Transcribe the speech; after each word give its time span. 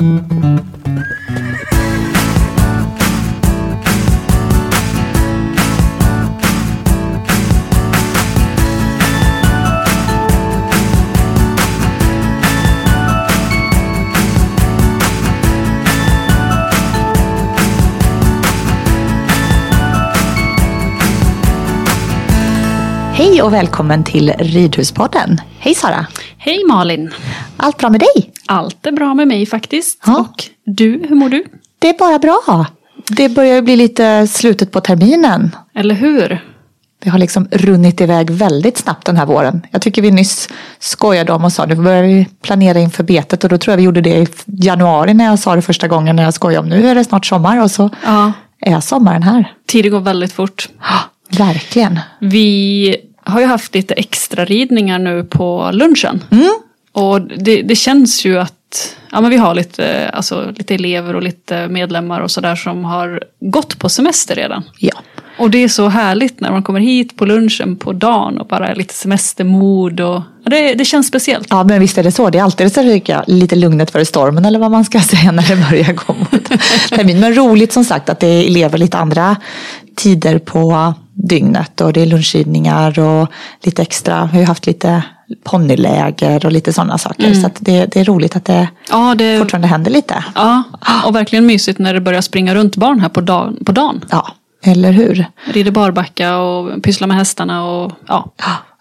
Hej 0.00 0.08
och 23.42 23.52
välkommen 23.52 24.04
till 24.04 24.32
Ridhuspodden. 24.38 25.40
Hej 25.58 25.74
Sara! 25.74 26.06
Hej 26.38 26.64
Malin! 26.68 27.10
Allt 27.62 27.78
bra 27.78 27.90
med 27.90 28.00
dig? 28.00 28.32
Allt 28.46 28.86
är 28.86 28.92
bra 28.92 29.14
med 29.14 29.28
mig 29.28 29.46
faktiskt. 29.46 30.02
Ja. 30.06 30.16
Och 30.20 30.44
du, 30.64 31.06
hur 31.08 31.16
mår 31.16 31.28
du? 31.28 31.44
Det 31.78 31.88
är 31.88 31.98
bara 31.98 32.18
bra. 32.18 32.66
Det 33.08 33.28
börjar 33.28 33.54
ju 33.54 33.62
bli 33.62 33.76
lite 33.76 34.26
slutet 34.26 34.70
på 34.72 34.80
terminen. 34.80 35.56
Eller 35.74 35.94
hur? 35.94 36.44
Det 37.02 37.10
har 37.10 37.18
liksom 37.18 37.48
runnit 37.50 38.00
iväg 38.00 38.30
väldigt 38.30 38.78
snabbt 38.78 39.06
den 39.06 39.16
här 39.16 39.26
våren. 39.26 39.66
Jag 39.70 39.82
tycker 39.82 40.02
vi 40.02 40.10
nyss 40.10 40.48
skojade 40.78 41.32
om 41.32 41.44
och 41.44 41.52
sa 41.52 41.66
nu 41.66 41.74
börjar 41.74 42.02
vi 42.02 42.26
planera 42.42 42.78
inför 42.78 43.04
betet 43.04 43.44
och 43.44 43.50
då 43.50 43.58
tror 43.58 43.72
jag 43.72 43.76
vi 43.76 43.82
gjorde 43.82 44.00
det 44.00 44.10
i 44.18 44.26
januari 44.46 45.14
när 45.14 45.24
jag 45.24 45.38
sa 45.38 45.56
det 45.56 45.62
första 45.62 45.88
gången 45.88 46.16
när 46.16 46.22
jag 46.22 46.34
skojade 46.34 46.58
om 46.62 46.68
nu 46.68 46.88
är 46.88 46.94
det 46.94 47.04
snart 47.04 47.26
sommar 47.26 47.62
och 47.62 47.70
så 47.70 47.90
Ja. 48.04 48.32
är 48.60 48.80
sommaren 48.80 49.22
här. 49.22 49.52
Tiden 49.66 49.90
går 49.92 50.00
väldigt 50.00 50.32
fort. 50.32 50.68
Ja, 50.80 50.98
verkligen. 51.44 52.00
Vi 52.20 52.96
har 53.24 53.40
ju 53.40 53.46
haft 53.46 53.74
lite 53.74 53.94
extra 53.94 54.44
ridningar 54.44 54.98
nu 54.98 55.24
på 55.24 55.70
lunchen. 55.72 56.24
Mm. 56.30 56.50
Och 56.92 57.20
det, 57.20 57.62
det 57.62 57.76
känns 57.76 58.24
ju 58.24 58.38
att 58.38 58.96
ja, 59.12 59.20
men 59.20 59.30
vi 59.30 59.36
har 59.36 59.54
lite, 59.54 60.08
alltså, 60.08 60.52
lite 60.56 60.74
elever 60.74 61.16
och 61.16 61.22
lite 61.22 61.68
medlemmar 61.68 62.20
och 62.20 62.30
sådär 62.30 62.56
som 62.56 62.84
har 62.84 63.22
gått 63.40 63.78
på 63.78 63.88
semester 63.88 64.34
redan. 64.34 64.62
Ja. 64.78 65.02
Och 65.38 65.50
det 65.50 65.58
är 65.58 65.68
så 65.68 65.88
härligt 65.88 66.40
när 66.40 66.50
man 66.50 66.62
kommer 66.62 66.80
hit 66.80 67.16
på 67.16 67.24
lunchen 67.24 67.76
på 67.76 67.92
dagen 67.92 68.38
och 68.38 68.46
bara 68.46 68.68
är 68.68 68.74
lite 68.74 68.94
semestermod. 68.94 70.00
Och, 70.00 70.22
ja, 70.44 70.50
det, 70.50 70.74
det 70.74 70.84
känns 70.84 71.06
speciellt. 71.06 71.46
Ja 71.50 71.64
men 71.64 71.80
visst 71.80 71.98
är 71.98 72.02
det 72.02 72.12
så. 72.12 72.30
Det 72.30 72.38
är 72.38 72.42
alltid 72.42 72.72
så 72.72 73.00
jag, 73.04 73.24
lite 73.26 73.56
lugnet 73.56 73.90
före 73.90 74.04
stormen 74.04 74.44
eller 74.44 74.58
vad 74.58 74.70
man 74.70 74.84
ska 74.84 75.00
säga 75.00 75.32
när 75.32 75.48
det 75.48 75.70
börjar 75.70 75.92
gå 75.92 76.12
mot 76.12 76.44
termin. 76.90 77.20
Men 77.20 77.34
roligt 77.34 77.72
som 77.72 77.84
sagt 77.84 78.08
att 78.08 78.20
det 78.20 78.26
är 78.26 78.46
elever 78.46 78.78
lite 78.78 78.98
andra 78.98 79.36
tider 79.96 80.38
på 80.38 80.94
dygnet 81.12 81.80
och 81.80 81.92
det 81.92 82.02
är 82.02 82.06
lunchridningar 82.06 82.98
och 82.98 83.28
lite 83.62 83.82
extra. 83.82 84.28
Vi 84.32 84.32
har 84.32 84.40
ju 84.40 84.46
haft 84.46 84.66
lite 84.66 85.02
ponnyläger 85.44 86.46
och 86.46 86.52
lite 86.52 86.72
sådana 86.72 86.98
saker. 86.98 87.34
Så 87.34 87.46
att 87.46 87.56
det, 87.60 87.86
det 87.86 88.00
är 88.00 88.04
roligt 88.04 88.36
att 88.36 88.44
det 88.44 88.68
Ja, 88.90 89.14
det, 89.14 89.38
fortfarande 89.38 89.68
händer 89.68 89.90
lite. 89.90 90.24
Ja, 90.34 90.62
och 91.04 91.14
verkligen 91.14 91.46
mysigt 91.46 91.78
när 91.78 91.94
det 91.94 92.00
börjar 92.00 92.20
springa 92.20 92.54
runt 92.54 92.76
barn 92.76 93.00
här 93.00 93.08
på, 93.08 93.20
dag, 93.20 93.56
på 93.66 93.72
dagen. 93.72 94.04
Ja, 94.10 94.28
eller 94.62 94.92
hur? 94.92 95.26
Rider 95.44 95.70
barbacka 95.70 96.38
och 96.38 96.82
pysslar 96.82 97.08
med 97.08 97.16
hästarna 97.16 97.64
och 97.64 97.92
ja. 98.06 98.32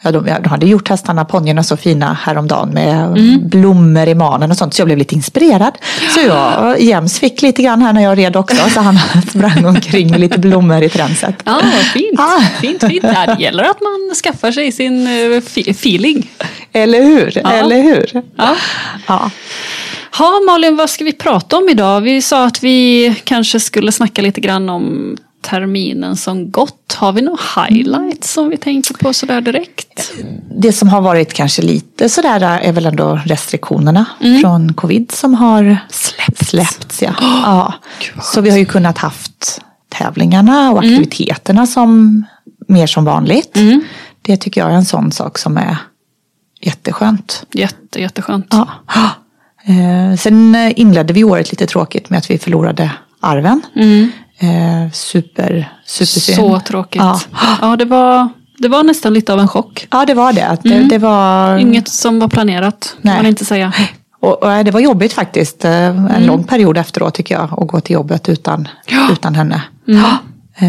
Ja, 0.02 0.12
de, 0.12 0.26
de 0.44 0.50
hade 0.50 0.66
gjort 0.66 0.90
hästarna, 0.90 1.26
ponnyerna 1.26 1.64
så 1.64 1.78
fina 1.78 2.14
häromdagen 2.14 2.70
med 2.70 3.06
Mm. 3.06 3.50
blommor 3.50 4.08
i 4.08 4.16
manen 4.16 4.52
och 4.52 4.58
sånt. 4.58 4.74
Så 4.74 4.82
jag 4.82 4.86
blev 4.88 4.98
lite 4.98 5.16
inspirerad. 5.16 5.78
Så 6.16 6.20
jag, 6.20 6.80
Jems 6.82 7.20
fick 7.20 7.42
lite 7.42 7.64
grann 7.64 7.82
här 7.82 7.94
när 7.94 8.04
jag 8.04 8.18
red 8.18 8.36
också. 8.36 8.70
Så 8.70 8.80
han 8.82 9.00
sprang 9.30 9.66
omkring 9.66 10.12
med 10.12 10.20
lite 10.20 10.40
blommor 10.40 10.84
i 10.84 10.90
tränset. 10.90 11.36
Ja, 11.46 11.60
fint. 11.94 12.20
Ah. 12.20 12.42
Fint, 12.62 12.84
fint. 12.84 13.02
Det 13.02 13.36
gäller 13.40 13.64
att 13.64 13.82
man 13.82 14.16
skaffar 14.24 14.52
sig 14.52 14.72
sin 14.72 15.08
eh, 15.08 15.10
fe- 15.42 15.70
feeling. 15.72 16.30
Eller 16.74 17.02
hur? 17.02 17.32
Ja. 17.44 17.52
Eller 17.52 17.82
hur? 17.82 18.06
Ja. 18.38 18.56
Ja. 19.08 19.30
Ha, 20.18 20.40
Malin, 20.46 20.76
vad 20.76 20.90
ska 20.90 21.04
vi 21.04 21.14
prata 21.14 21.58
om 21.58 21.70
idag? 21.70 22.02
Vi 22.02 22.22
sa 22.22 22.46
att 22.46 22.64
vi 22.64 23.16
kanske 23.24 23.60
skulle 23.60 23.92
snacka 23.92 24.22
lite 24.22 24.42
grann 24.42 24.70
om 24.70 25.18
terminen 25.42 26.16
som 26.18 26.52
gått. 26.52 26.94
Har 26.98 27.12
vi 27.14 27.22
några 27.22 27.64
highlights 27.68 28.34
som 28.34 28.50
vi 28.50 28.58
tänker 28.58 28.94
på 28.94 29.14
sådär 29.14 29.42
direkt? 29.42 30.12
Det 30.56 30.72
som 30.72 30.90
har 30.90 31.02
varit 31.02 31.34
kanske 31.34 31.62
lite 31.62 32.10
sådär 32.10 32.42
är 32.42 32.72
väl 32.72 32.86
ändå 32.86 33.20
restriktionerna 33.26 34.06
Mm. 34.22 34.42
från 34.42 34.74
covid 34.74 35.12
som 35.12 35.34
har 35.34 35.78
släppts. 35.90 36.48
släppts 36.50 37.02
ja. 37.02 37.14
ja. 37.20 37.74
Så 38.22 38.42
vi 38.42 38.50
har 38.50 38.58
ju 38.58 38.66
kunnat 38.66 38.98
haft 38.98 39.62
tävlingarna 39.90 40.72
och 40.72 40.80
aktiviteterna 40.80 41.68
som 41.68 42.24
mer 42.68 42.88
som 42.88 43.06
vanligt. 43.06 43.58
Mm. 43.58 43.82
Det 44.22 44.38
tycker 44.38 44.62
jag 44.62 44.70
är 44.72 44.76
en 44.76 44.86
sån 44.86 45.12
sak 45.12 45.38
som 45.38 45.58
är 45.58 45.78
jätteskönt. 46.62 47.44
Jätte, 47.54 48.02
jätteskönt. 48.02 48.48
Ja. 48.52 48.68
Eh, 49.64 50.18
sen 50.18 50.56
inledde 50.76 51.14
vi 51.14 51.24
året 51.24 51.52
lite 51.52 51.66
tråkigt 51.68 52.10
med 52.10 52.18
att 52.18 52.30
vi 52.32 52.38
förlorade 52.38 52.92
arven. 53.20 53.62
Mm. 53.76 54.12
Eh, 54.40 54.92
super, 54.94 55.74
supersynd. 55.86 56.36
Så 56.38 56.60
tråkigt. 56.60 57.02
Ja. 57.02 57.20
Ja, 57.62 57.76
det, 57.76 57.86
var, 57.86 58.30
det 58.58 58.68
var 58.68 58.84
nästan 58.84 59.14
lite 59.14 59.34
av 59.34 59.40
en 59.40 59.48
chock. 59.48 59.88
Ja, 59.92 60.06
det 60.06 60.14
var 60.14 60.34
det. 60.34 60.58
Det, 60.64 60.80
det 60.90 60.98
var... 60.98 61.58
Inget 61.58 61.88
som 61.90 62.20
var 62.20 62.28
planerat, 62.28 62.90
kan 62.94 63.00
Nej. 63.02 63.16
man 63.18 63.26
inte 63.26 63.46
säga. 63.46 63.74
Och, 64.22 64.44
och 64.44 64.66
det 64.66 64.72
var 64.72 64.80
jobbigt 64.80 65.14
faktiskt. 65.14 65.66
eh, 65.66 65.72
En 66.16 66.26
lång 66.26 66.44
period 66.44 66.78
efteråt 66.78 67.14
tycker 67.14 67.36
jag. 67.36 67.44
Att 67.62 67.68
gå 67.68 67.80
till 67.82 67.94
jobbet 67.94 68.30
utan, 68.30 68.68
Ja. 68.88 69.08
utan 69.12 69.36
henne. 69.36 69.62
Mm. 69.88 70.02
Eh, 70.62 70.68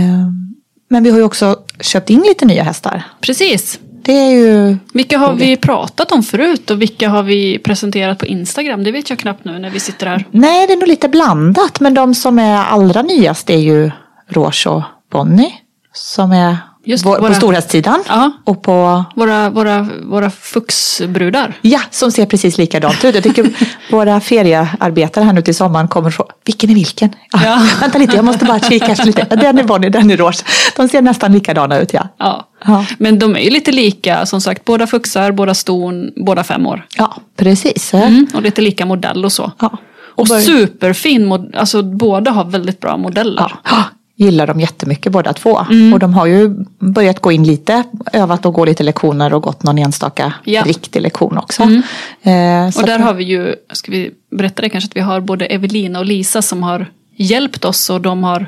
Men 0.91 1.02
vi 1.04 1.10
har 1.10 1.19
ju 1.19 1.25
också 1.25 1.56
köpt 1.81 2.10
in 2.10 2.20
lite 2.28 2.44
nya 2.44 2.62
hästar. 2.62 3.02
Precis. 3.20 3.78
Det 4.03 4.12
är 4.12 4.31
ju... 4.31 4.77
Vilka 4.93 5.19
har 5.19 5.33
vi 5.33 5.56
pratat 5.56 6.12
om 6.12 6.22
förut 6.22 6.71
och 6.71 6.83
vilka 6.83 7.09
har 7.09 7.22
vi 7.22 7.59
presenterat 7.59 8.19
på 8.19 8.27
Instagram? 8.27 8.84
Det 8.84 8.93
vet 8.93 9.11
jag 9.11 9.19
knappt 9.19 9.44
nu 9.44 9.59
när 9.59 9.71
vi 9.71 9.81
sitter 9.81 10.06
här. 10.06 10.25
Nej, 10.31 10.66
det 10.66 10.72
är 10.72 10.77
nog 10.77 10.88
lite 10.88 11.09
blandat. 11.09 11.81
Men 11.81 11.94
de 11.94 12.15
som 12.15 12.38
är 12.38 12.65
allra 12.65 13.03
nyast 13.03 13.50
är 13.50 13.59
ju 13.59 13.91
Rouge 14.28 14.66
och 14.66 14.83
Bonnie. 15.12 15.55
Som 15.93 16.33
är 16.33 16.56
Just 16.84 17.06
vår, 17.06 17.18
våra- 17.18 17.28
på 17.28 17.34
storhästsidan. 17.34 18.02
Ja. 18.08 18.30
Och 18.44 18.62
på 18.62 19.04
Våra, 19.16 19.50
våra, 19.50 19.88
våra 20.02 20.30
fuxbrudar. 20.30 21.54
Ja, 21.60 21.80
som 21.91 22.12
ser 22.12 22.26
precis 22.26 22.58
likadant 22.58 23.04
ut. 23.04 23.14
Jag 23.14 23.24
tycker 23.24 23.46
våra 23.91 24.20
feriearbetare 24.20 25.24
här 25.24 25.32
nu 25.32 25.42
till 25.42 25.54
sommaren 25.54 25.88
kommer 25.88 26.10
från, 26.10 26.26
vilken 26.44 26.70
är 26.70 26.74
vilken? 26.74 27.10
Ja, 27.32 27.40
Ja. 27.44 27.66
Vänta 27.80 27.98
lite, 27.98 28.16
jag 28.16 28.24
måste 28.24 28.44
bara 28.44 28.60
kika 28.60 28.94
lite. 29.04 29.24
Den 29.36 29.58
är 29.58 29.64
Bonnie, 29.64 29.88
den 29.88 30.10
är 30.10 30.16
Rouge. 30.16 30.44
De 30.76 30.88
ser 30.88 31.02
nästan 31.02 31.32
likadana 31.32 31.78
ut, 31.78 31.92
ja. 31.92 32.08
Ja. 32.19 32.48
Ja. 32.64 32.86
Men 32.98 33.19
de 33.19 33.36
är 33.36 33.40
ju 33.40 33.50
lite 33.50 33.72
lika, 33.72 34.26
som 34.26 34.40
sagt, 34.40 34.64
båda 34.64 34.86
fuxar, 34.86 35.32
båda 35.32 35.54
ston, 35.54 36.10
båda 36.26 36.44
fem 36.44 36.66
år. 36.66 36.86
Ja, 36.96 37.16
precis. 37.36 37.94
Mm. 37.94 38.26
Och 38.34 38.42
lite 38.42 38.60
lika 38.60 38.86
modell 38.86 39.24
och 39.24 39.32
så. 39.32 39.52
Ja. 39.58 39.70
Och 40.14 40.26
bör- 40.26 40.40
superfin, 40.40 41.50
alltså 41.56 41.82
båda 41.82 42.30
har 42.30 42.44
väldigt 42.44 42.80
bra 42.80 42.96
modeller. 42.96 43.52
Ja, 43.64 43.84
gillar 44.20 44.47
dem 44.47 44.60
jättemycket 44.60 45.12
båda 45.12 45.32
två. 45.32 45.58
Mm. 45.58 45.92
Och 45.92 45.98
de 45.98 46.14
har 46.14 46.26
ju 46.26 46.64
börjat 46.78 47.20
gå 47.20 47.32
in 47.32 47.44
lite, 47.44 47.82
övat 48.12 48.47
och 48.47 48.54
gå 48.54 48.64
lite 48.64 48.82
lektioner 48.82 49.34
och 49.34 49.42
gått 49.42 49.62
någon 49.62 49.78
enstaka 49.78 50.32
Ja. 50.44 50.62
riktig 50.66 51.00
lektion 51.03 51.38
också. 51.38 51.62
Mm. 51.62 51.82
Eh, 52.22 52.76
Och 52.81 52.86
där 52.86 52.94
att- 52.98 53.04
har 53.04 53.14
vi 53.14 53.25
ju, 53.25 53.54
ska 53.72 53.92
vi 53.92 54.10
berätta 54.31 54.62
det 54.62 54.69
kanske, 54.69 54.88
att 54.88 54.97
vi 54.97 55.00
har 55.00 55.20
både 55.20 55.47
Evelina 55.47 55.98
och 55.98 56.04
Lisa 56.06 56.42
som 56.42 56.62
har 56.62 56.86
hjälpt 57.16 57.64
oss 57.64 57.91
och 57.91 58.00
de 58.00 58.25
har 58.25 58.47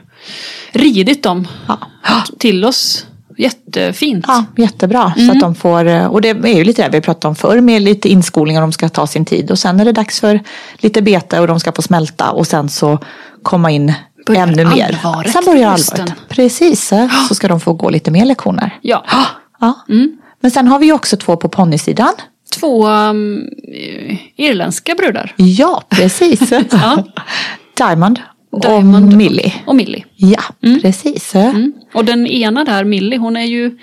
ridit 0.72 1.22
dem 1.22 1.48
Ja. 1.68 1.78
till 2.38 2.64
oss. 2.64 3.06
Jättefint. 3.38 4.24
Ja, 4.28 4.44
jättebra. 4.56 5.12
Så 5.26 5.32
att 5.32 5.40
de 5.40 5.54
får, 5.54 5.86
eh, 5.86 6.06
och 6.06 6.20
det 6.20 6.28
är 6.30 6.56
ju 6.56 6.64
lite 6.64 6.82
det 6.82 6.88
vi 6.88 7.00
pratade 7.00 7.28
om 7.28 7.34
förr 7.34 7.60
med 7.60 7.82
lite 7.82 8.08
inskolning 8.08 8.56
och 8.56 8.60
de 8.62 8.72
ska 8.72 8.88
ta 8.88 9.06
sin 9.06 9.24
tid. 9.24 9.50
Och 9.50 9.58
sen 9.58 9.80
är 9.80 9.84
det 9.84 9.92
dags 9.92 10.20
för 10.20 10.40
lite 10.78 11.02
bete 11.02 11.40
och 11.40 11.46
de 11.46 11.60
ska 11.60 11.72
få 11.72 11.82
smälta 11.82 12.30
och 12.30 12.46
sen 12.46 12.68
så 12.68 12.98
komma 13.42 13.70
in 13.70 13.92
Börjar 14.26 14.46
ännu 14.46 14.64
mer. 14.64 14.84
allvaret 14.86 15.32
sen 15.32 15.44
börjar 15.44 15.68
allvaret. 15.68 16.14
Precis, 16.28 16.92
eh, 16.92 17.10
så 17.28 17.34
ska 17.34 17.48
de 17.48 17.60
få 17.60 17.72
gå 17.72 17.90
lite 17.90 18.10
mer 18.10 18.24
lektioner. 18.24 18.78
Ja. 18.82 19.04
Ja. 19.60 19.74
Men 20.40 20.50
sen 20.50 20.68
har 20.68 20.78
vi 20.78 20.86
ju 20.86 20.92
också 20.92 21.16
två 21.16 21.36
på 21.36 21.48
ponnysidan. 21.48 22.12
Två 22.60 22.88
um, 22.88 23.48
irländska 24.36 24.94
brudar. 24.94 25.34
Ja, 25.36 25.82
precis. 25.88 26.52
Ja. 26.70 27.04
Diamond, 27.76 28.20
Diamond 28.62 29.12
och 29.12 29.18
Millie. 29.18 29.54
Och 29.66 29.76
Millie. 29.76 30.04
Ja, 30.16 30.42
precis. 30.82 31.34
Mm. 31.34 31.72
Och 31.94 32.04
den 32.04 32.26
ena 32.26 32.64
där, 32.64 32.84
Millie, 32.84 33.18
hon 33.18 33.36
är 33.36 33.44
ju 33.44 33.78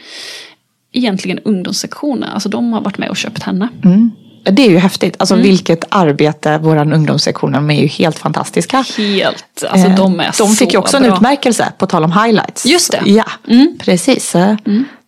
egentligen 0.92 1.40
ungdomssektionen. 1.40 2.30
Alltså 2.30 2.50
de 2.50 2.74
har 2.74 2.82
varit 2.82 2.98
med 2.98 3.10
och 3.10 3.18
köpt 3.18 3.44
henne. 3.44 3.70
Mm. 3.84 4.12
Det 4.44 4.66
är 4.66 4.70
ju 4.70 4.78
häftigt. 4.78 5.16
Alltså 5.20 5.34
Mm. 5.36 5.44
vilket 5.48 5.84
arbete 5.90 6.58
våran 6.58 6.94
ungdomssektion, 6.94 7.52
de 7.52 7.70
är 7.72 7.82
ju 7.82 7.88
helt 7.88 8.20
fantastiska. 8.20 8.86
Helt, 8.98 9.64
alltså 9.70 9.88
Eh, 9.88 9.96
de 9.96 10.20
är 10.20 10.32
de 10.38 10.50
fick 10.56 10.74
ju 10.74 10.80
också 10.80 11.00
bra. 11.00 11.08
en 11.08 11.14
utmärkelse, 11.14 11.72
på 11.78 11.88
tal 11.88 12.04
om 12.04 12.12
highlights. 12.12 12.66
Just 12.66 12.92
det. 12.92 13.02
Ja, 13.06 13.26
Mm. 13.48 13.78
precis. 13.80 14.36
eh, 14.36 14.56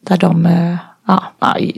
Där 0.07 0.17
de, 0.17 0.45
eh, 0.45 0.75
ja, 1.07 1.23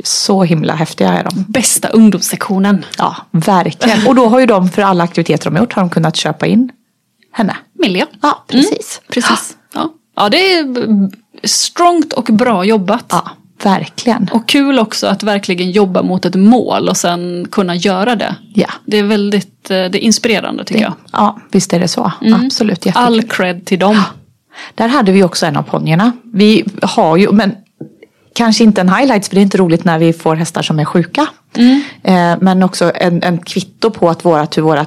så 0.04 0.44
himla 0.44 0.76
häftiga 0.76 1.10
är 1.14 1.24
de. 1.24 1.46
Bästa 1.48 1.88
ungdomssektionen. 1.88 2.86
Ja, 2.98 3.16
verkligen. 3.32 4.08
Och 4.08 4.16
då 4.16 4.28
har 4.28 4.40
ju 4.40 4.46
de 4.46 4.70
för 4.70 4.82
alla 4.82 5.04
aktiviteter 5.04 5.46
de 5.46 5.56
har 5.56 5.64
gjort 5.64 5.74
har 5.74 5.82
de 5.84 5.90
kunnat 5.90 6.16
köpa 6.16 6.46
in 6.48 6.70
henne. 7.32 7.56
Millie. 7.80 8.06
Ja, 8.22 8.44
precis. 8.48 9.02
Precis. 9.10 9.58
Ja. 9.74 9.90
ja, 10.16 10.30
det 10.30 10.38
är 10.54 10.66
strongt 11.44 12.14
och 12.14 12.24
bra 12.24 12.64
jobbat. 12.66 13.06
Ja, 13.10 13.30
verkligen. 13.66 14.30
Och 14.32 14.48
kul 14.50 14.80
också 14.80 15.08
att 15.08 15.24
verkligen 15.24 15.72
jobba 15.72 16.02
mot 16.04 16.26
ett 16.26 16.36
mål 16.36 16.90
och 16.90 16.98
sen 16.98 17.48
kunna 17.52 17.76
göra 17.76 18.16
det. 18.16 18.36
Ja. 18.54 18.68
Det 18.86 18.98
är 18.98 19.04
väldigt 19.04 19.72
eh, 19.72 19.76
det 19.76 19.96
är 19.96 19.98
inspirerande 19.98 20.64
tycker 20.66 20.82
jag. 20.82 20.94
Ja, 21.12 21.38
visst 21.52 21.74
är 21.74 21.80
det 21.80 21.88
så. 21.88 22.12
Absolut. 22.44 22.86
jättekul. 22.86 23.06
All 23.06 23.24
cred 23.24 23.66
till 23.66 23.80
dem. 23.80 24.04
Där 24.76 24.88
hade 24.88 25.12
vi 25.12 25.24
också 25.24 25.46
en 25.46 25.58
av 25.58 25.64
ponnyerna. 25.64 26.12
Vi 26.34 26.66
har 26.82 27.18
ju, 27.18 27.32
men 27.32 27.56
kanske 28.36 28.64
inte 28.64 28.82
en 28.82 28.90
highlights 28.90 29.30
för 29.30 29.36
det 29.36 29.42
är 29.42 29.44
inte 29.44 29.58
roligt 29.58 29.84
när 29.84 30.00
vi 30.00 30.14
får 30.14 30.36
hästar 30.36 30.62
som 30.62 30.80
är 30.80 30.86
sjuka. 30.86 31.28
Eh, 32.04 32.38
men 32.42 32.64
också 32.64 32.92
en, 32.96 33.24
en 33.24 33.38
kvitto 33.38 33.90
på 33.90 34.10
att 34.10 34.26
vårat, 34.26 34.58
vårt 34.58 34.78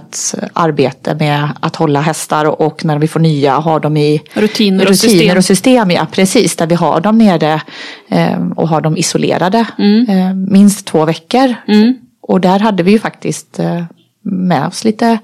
arbete 0.53 1.15
med 1.15 1.49
att 1.61 1.77
hålla 1.77 2.01
hästar 2.01 2.45
och, 2.45 2.61
och 2.61 2.85
när 2.85 2.99
vi 2.99 3.09
får 3.09 3.21
nya 3.21 3.55
har 3.55 3.81
dem 3.81 3.97
i 3.97 4.23
Rutiner 4.35 4.85
och 4.85 4.91
rutiner 4.91 4.95
system. 4.95 5.39
och 5.39 5.45
system. 5.45 5.91
Ja, 5.91 6.07
precis, 6.13 6.57
där 6.57 6.67
vi 6.67 6.75
har 6.75 7.01
dem 7.01 7.19
nere 7.19 7.63
eh, 8.09 8.49
och 8.57 8.69
har 8.69 8.81
dem 8.81 8.97
isolerade 8.97 9.67
eh, 10.09 10.35
minst 10.35 10.87
två 10.87 11.05
veckor. 11.05 11.55
Mm. 11.69 11.95
Och 12.23 12.41
där 12.41 12.59
hade 12.59 12.83
vi 12.83 12.91
ju 12.91 12.99
faktiskt 12.99 13.61
med 14.23 14.67
oss 14.67 14.85
lite, 14.85 15.19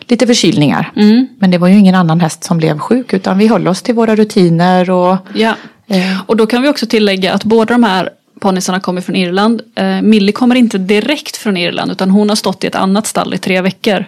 lite 0.00 0.26
förkylningar. 0.26 0.92
Mm. 0.96 1.26
Men 1.38 1.50
det 1.50 1.58
var 1.58 1.68
ju 1.68 1.78
ingen 1.78 1.94
annan 1.94 2.20
häst 2.20 2.44
som 2.44 2.58
blev 2.58 2.78
sjuk 2.78 3.12
utan 3.12 3.38
vi 3.38 3.46
höll 3.46 3.68
oss 3.68 3.82
till 3.82 3.94
våra 3.94 4.16
rutiner 4.16 4.90
och 4.90 5.16
Ja. 5.34 5.54
Och 6.26 6.36
då 6.36 6.46
kan 6.46 6.62
vi 6.62 6.68
också 6.68 6.86
tillägga 6.86 7.32
att 7.32 7.44
båda 7.44 7.74
de 7.74 7.82
här 7.82 8.10
ponnysarna 8.40 8.80
kommer 8.80 9.00
från 9.00 9.16
Irland. 9.16 9.62
Eh, 9.74 10.02
Millie 10.02 10.32
kommer 10.32 10.54
inte 10.54 10.78
direkt 10.78 11.36
från 11.36 11.56
Irland 11.56 11.92
utan 11.92 12.10
hon 12.10 12.28
har 12.28 12.36
stått 12.36 12.64
i 12.64 12.66
ett 12.66 12.74
annat 12.74 13.06
stall 13.06 13.34
i 13.34 13.38
tre 13.38 13.60
veckor. 13.60 14.04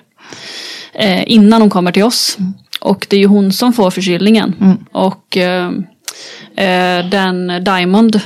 Eh, 0.93 1.33
innan 1.33 1.61
hon 1.61 1.71
kommer 1.71 1.93
till 1.93 2.03
oss. 2.03 2.39
Och 2.81 3.07
det 3.11 3.17
är 3.17 3.21
ju 3.21 3.27
hon 3.27 3.53
som 3.53 3.73
får 3.73 3.91
förkylningen. 3.91 4.79
Och 4.93 5.37
eh, 5.37 5.71
eh, 6.57 7.07
den 7.11 7.65
Diamond 7.65 8.21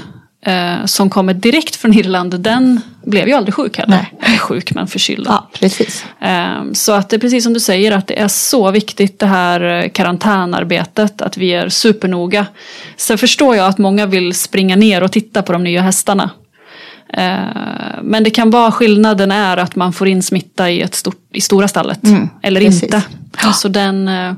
eh, 0.47 0.85
som 0.85 1.11
kommer 1.11 1.35
direkt 1.35 1.77
från 1.77 1.95
Irland 1.95 2.41
den 2.41 2.81
blev 3.05 3.29
ju 3.29 3.35
aldrig 3.35 3.55
sjuk 3.55 3.79
heller. 3.79 3.97
Nej. 3.97 4.15
Eller 4.23 4.39
sjuk 4.39 4.75
men 4.75 4.87
förkyld. 4.87 5.27
ja, 5.29 5.49
precis. 5.61 6.05
Ehm, 6.21 6.75
Så 6.75 6.93
att 6.93 7.09
det 7.09 7.17
är 7.17 7.21
precis 7.21 7.45
som 7.45 7.53
du 7.53 7.61
säger 7.61 7.93
att 7.93 8.07
det 8.07 8.21
är 8.21 8.29
så 8.29 8.71
viktigt 8.71 9.19
det 9.19 9.27
här 9.27 9.61
eh, 9.85 9.89
karantänarbetet, 9.89 11.23
att 11.23 11.37
vi 11.37 11.53
är 11.53 11.69
supernoga. 11.69 12.47
Sen 12.97 13.19
förstår 13.19 13.57
jag 13.57 13.67
att 13.67 13.79
många 13.79 14.07
vill 14.07 14.35
springa 14.35 14.77
ner 14.77 15.03
och 15.03 15.13
titta 15.13 15.43
på 15.43 15.53
de 15.53 15.65
nya 15.65 15.83
hästarna. 15.83 16.31
Ehm, 17.13 17.47
Men 18.03 18.25
det 18.25 18.31
kan 18.31 18.51
vara 18.51 18.73
skillnaden 18.73 19.31
är 19.33 19.57
att 19.57 19.77
man 19.77 19.93
får 19.93 20.09
in 20.09 20.23
smitta 20.23 20.71
i, 20.71 20.81
ett 20.83 20.95
stort, 20.95 21.17
i 21.33 21.41
stora 21.41 21.69
stallet. 21.69 22.01
eller 22.43 22.61
Mm, 22.61 22.71
precis. 22.73 22.83
inte. 22.83 23.03
Så 23.55 23.69
den, 23.69 24.09
eh, 24.09 24.33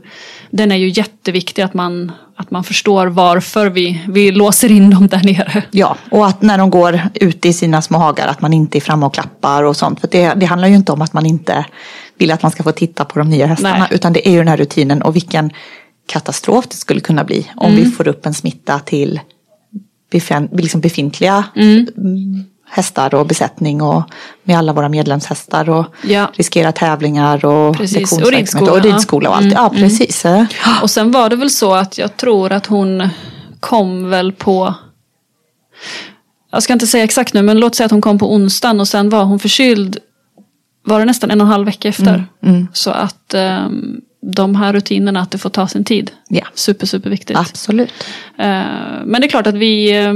den 0.56 0.73
är 0.73 0.77
ju 0.77 0.89
jätteviktig 0.89 1.62
att 1.62 1.75
man, 1.75 2.12
att 2.37 2.51
man 2.51 2.65
förstår 2.65 3.06
varför 3.06 3.71
vi, 3.71 4.03
vi 4.09 4.31
låser 4.33 4.71
in 4.71 4.91
dem 4.91 5.06
där 5.06 5.23
nere. 5.25 5.62
Ja, 5.71 5.97
och 6.11 6.27
att 6.27 6.43
när 6.43 6.59
de 6.59 6.71
går 6.71 7.01
ute 7.15 7.49
i 7.49 7.53
sina 7.53 7.83
små 7.83 7.99
hagar 7.99 8.27
att 8.27 8.41
man 8.41 8.53
inte 8.53 8.79
är 8.79 8.81
framme 8.81 9.06
och 9.06 9.15
klappar 9.15 9.62
och 9.62 9.77
sånt. 9.77 10.01
För 10.01 10.09
det, 10.09 10.35
det 10.35 10.47
handlar 10.47 10.69
ju 10.69 10.75
inte 10.75 10.93
om 10.93 11.03
att 11.03 11.12
man 11.12 11.27
inte 11.27 11.67
vill 12.19 12.31
att 12.31 12.43
man 12.43 12.51
ska 12.53 12.62
få 12.62 12.73
titta 12.73 13.05
på 13.05 13.19
de 13.19 13.31
nya 13.31 13.47
hästarna. 13.47 13.79
Nej. 13.79 13.89
Utan 13.91 14.12
det 14.12 14.29
är 14.29 14.33
ju 14.33 14.39
den 14.39 14.49
här 14.49 14.56
rutinen 14.56 15.03
och 15.03 15.17
vilken 15.17 15.51
katastrof 16.06 16.67
det 16.69 16.77
skulle 16.77 17.00
kunna 17.00 17.25
bli 17.25 17.50
om 17.57 17.73
Mm. 17.73 17.85
vi 17.85 17.91
får 17.91 18.09
upp 18.09 18.27
en 18.27 18.35
smitta 18.35 18.79
till 18.79 19.21
liksom 20.53 20.81
befintliga 20.81 21.45
Mm. 21.57 21.87
Mm, 22.66 22.70
hästar 22.76 23.14
och 23.14 23.26
besättning 23.26 23.82
och 23.82 24.02
med 24.44 24.58
alla 24.58 24.72
våra 24.72 24.88
medlemshästar 24.88 25.70
och 25.70 25.87
Ja. 26.05 26.31
riskera 26.34 26.72
tävlingar 26.72 27.44
och 27.44 27.76
Precis, 27.76 28.12
och 28.12 28.32
ridskola, 28.32 28.72
och. 28.72 28.78
Mm, 28.78 28.93
ridskola 28.93 29.28
och 29.31 29.37
allt. 29.37 29.52
Ja, 29.52 29.70
precis. 29.70 30.25
Och 30.82 30.90
sen 30.90 31.11
var 31.12 31.31
det 31.31 31.37
väl 31.37 31.50
så 31.50 31.75
att 31.75 31.99
jag 31.99 32.16
tror 32.16 32.52
att 32.52 32.66
hon 32.66 33.08
kom 33.61 34.11
väl 34.11 34.32
på 34.32 34.75
Jag 36.50 36.62
ska 36.62 36.72
inte 36.72 36.87
säga 36.87 37.05
exakt 37.05 37.34
nu 37.34 37.43
men 37.43 37.58
låt 37.61 37.75
säga 37.75 37.84
att 37.84 37.90
hon 37.90 38.00
kom 38.00 38.19
på 38.19 38.34
onsdagen 38.34 38.81
och 38.81 38.88
sen 38.88 39.08
var 39.08 39.25
hon 39.25 39.38
förkyld 39.38 39.99
Var 40.87 40.99
det 40.99 41.05
nästan 41.05 41.31
en 41.31 41.40
och 41.40 41.46
en 41.46 41.50
halv 41.52 41.66
vecka 41.66 41.88
efter. 41.88 42.26
Mm, 42.43 42.66
Så 42.72 42.90
att 42.90 43.34
ehm, 43.34 44.00
de 44.32 44.55
här 44.55 44.73
rutinerna 44.73 45.21
att 45.21 45.31
det 45.31 45.38
får 45.38 45.50
ta 45.50 45.69
sin 45.69 45.85
tid. 45.85 46.11
Ja, 46.29 46.44
Super 46.55 46.87
super 46.87 47.11
viktigt. 47.11 47.37
absolut. 47.37 47.91
Eh, 48.38 48.47
Men 49.05 49.21
det 49.21 49.26
är 49.26 49.29
klart 49.29 49.47
att 49.47 49.55
vi, 49.55 49.97
eh, 50.05 50.12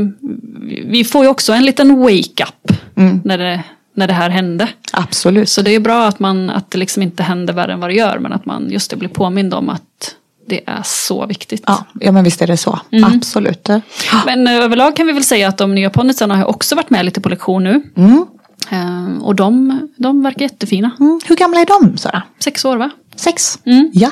vi 0.84 1.05
får 1.05 1.25
ju 1.25 1.31
också 1.31 1.52
en 1.52 1.64
liten 1.64 1.99
wake-up 2.00 2.72
Mm. 2.96 3.20
när, 3.25 3.38
det, 3.38 3.62
när 3.94 4.06
det 4.06 4.12
här 4.12 4.31
hände. 4.31 4.69
Absolut. 4.93 5.49
Så 5.49 5.62
det 5.62 5.75
är 5.75 5.81
bra 5.81 6.06
att, 6.08 6.19
man, 6.20 6.50
att 6.50 6.70
det 6.70 6.78
liksom 6.78 7.02
inte 7.02 7.22
händer 7.22 7.55
värre 7.55 7.72
än 7.72 7.81
vad 7.81 7.90
det 7.90 7.94
gör 7.94 8.19
men 8.19 8.32
att 8.32 8.46
man 8.46 8.70
just 8.70 8.90
det 8.90 8.96
blir 8.96 9.08
påmind 9.08 9.55
om 9.55 9.69
att 9.69 10.14
det 10.49 10.60
är 10.66 10.82
så 10.84 11.26
viktigt. 11.26 11.62
Ja, 11.66 11.84
ja 12.00 12.12
men 12.12 12.25
visst 12.25 12.43
är 12.43 12.46
det 12.46 12.56
så. 12.56 12.81
Mm. 12.90 13.12
Absolut. 13.16 13.69
Men 14.26 14.46
eh, 14.46 14.55
överlag 14.55 14.96
kan 14.96 15.06
vi 15.06 15.12
väl 15.12 15.25
säga 15.25 15.49
att 15.49 15.58
de 15.58 15.75
nya 15.75 15.90
ponnysarna 15.90 16.37
har 16.37 16.44
också 16.44 16.75
varit 16.75 16.90
med 16.90 17.05
lite 17.05 17.20
på 17.20 17.28
lektion 17.28 17.64
nu. 17.64 17.82
Mm. 17.96 18.25
Och 19.22 19.34
de, 19.34 19.81
de 19.96 20.22
verkar 20.22 20.43
jättefina. 20.43 20.90
Mm. 21.00 21.20
Hur 21.26 21.37
gamla 21.37 21.60
är 21.60 21.66
de 21.66 21.96
Sara? 21.99 22.22
Sex 22.38 22.64
år 22.64 22.76
va? 22.76 22.90
Sex? 23.19 23.59
Mm. 23.67 23.91
Ja. 23.94 24.11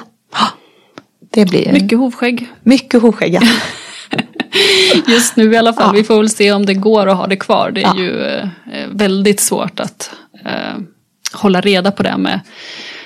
Det 1.31 1.45
blir 1.45 1.73
Mycket 1.73 1.99
hovskägg. 1.99 2.49
mycket 2.63 3.03
hovskägg. 3.03 3.35
Ja. 3.35 3.41
Just 5.07 5.37
nu 5.37 5.53
i 5.53 5.57
alla 5.57 5.73
fall. 5.73 5.87
Ja. 5.87 5.93
Vi 5.93 6.05
får 6.05 6.17
väl 6.17 6.29
se 6.31 6.53
om 6.53 6.67
det 6.67 6.75
går 6.75 7.07
att 7.07 7.17
ha 7.17 7.27
det 7.27 7.37
kvar. 7.37 7.71
Det 7.71 7.83
är 7.83 7.95
Ja. 7.97 7.97
ju 8.03 8.23
eh, 8.27 8.49
väldigt 8.91 9.41
svårt 9.41 9.81
att 9.81 10.11
eh, 10.45 10.79
hålla 11.33 11.61
reda 11.61 11.91
på 11.93 12.03
det 12.03 12.17
med 12.19 12.41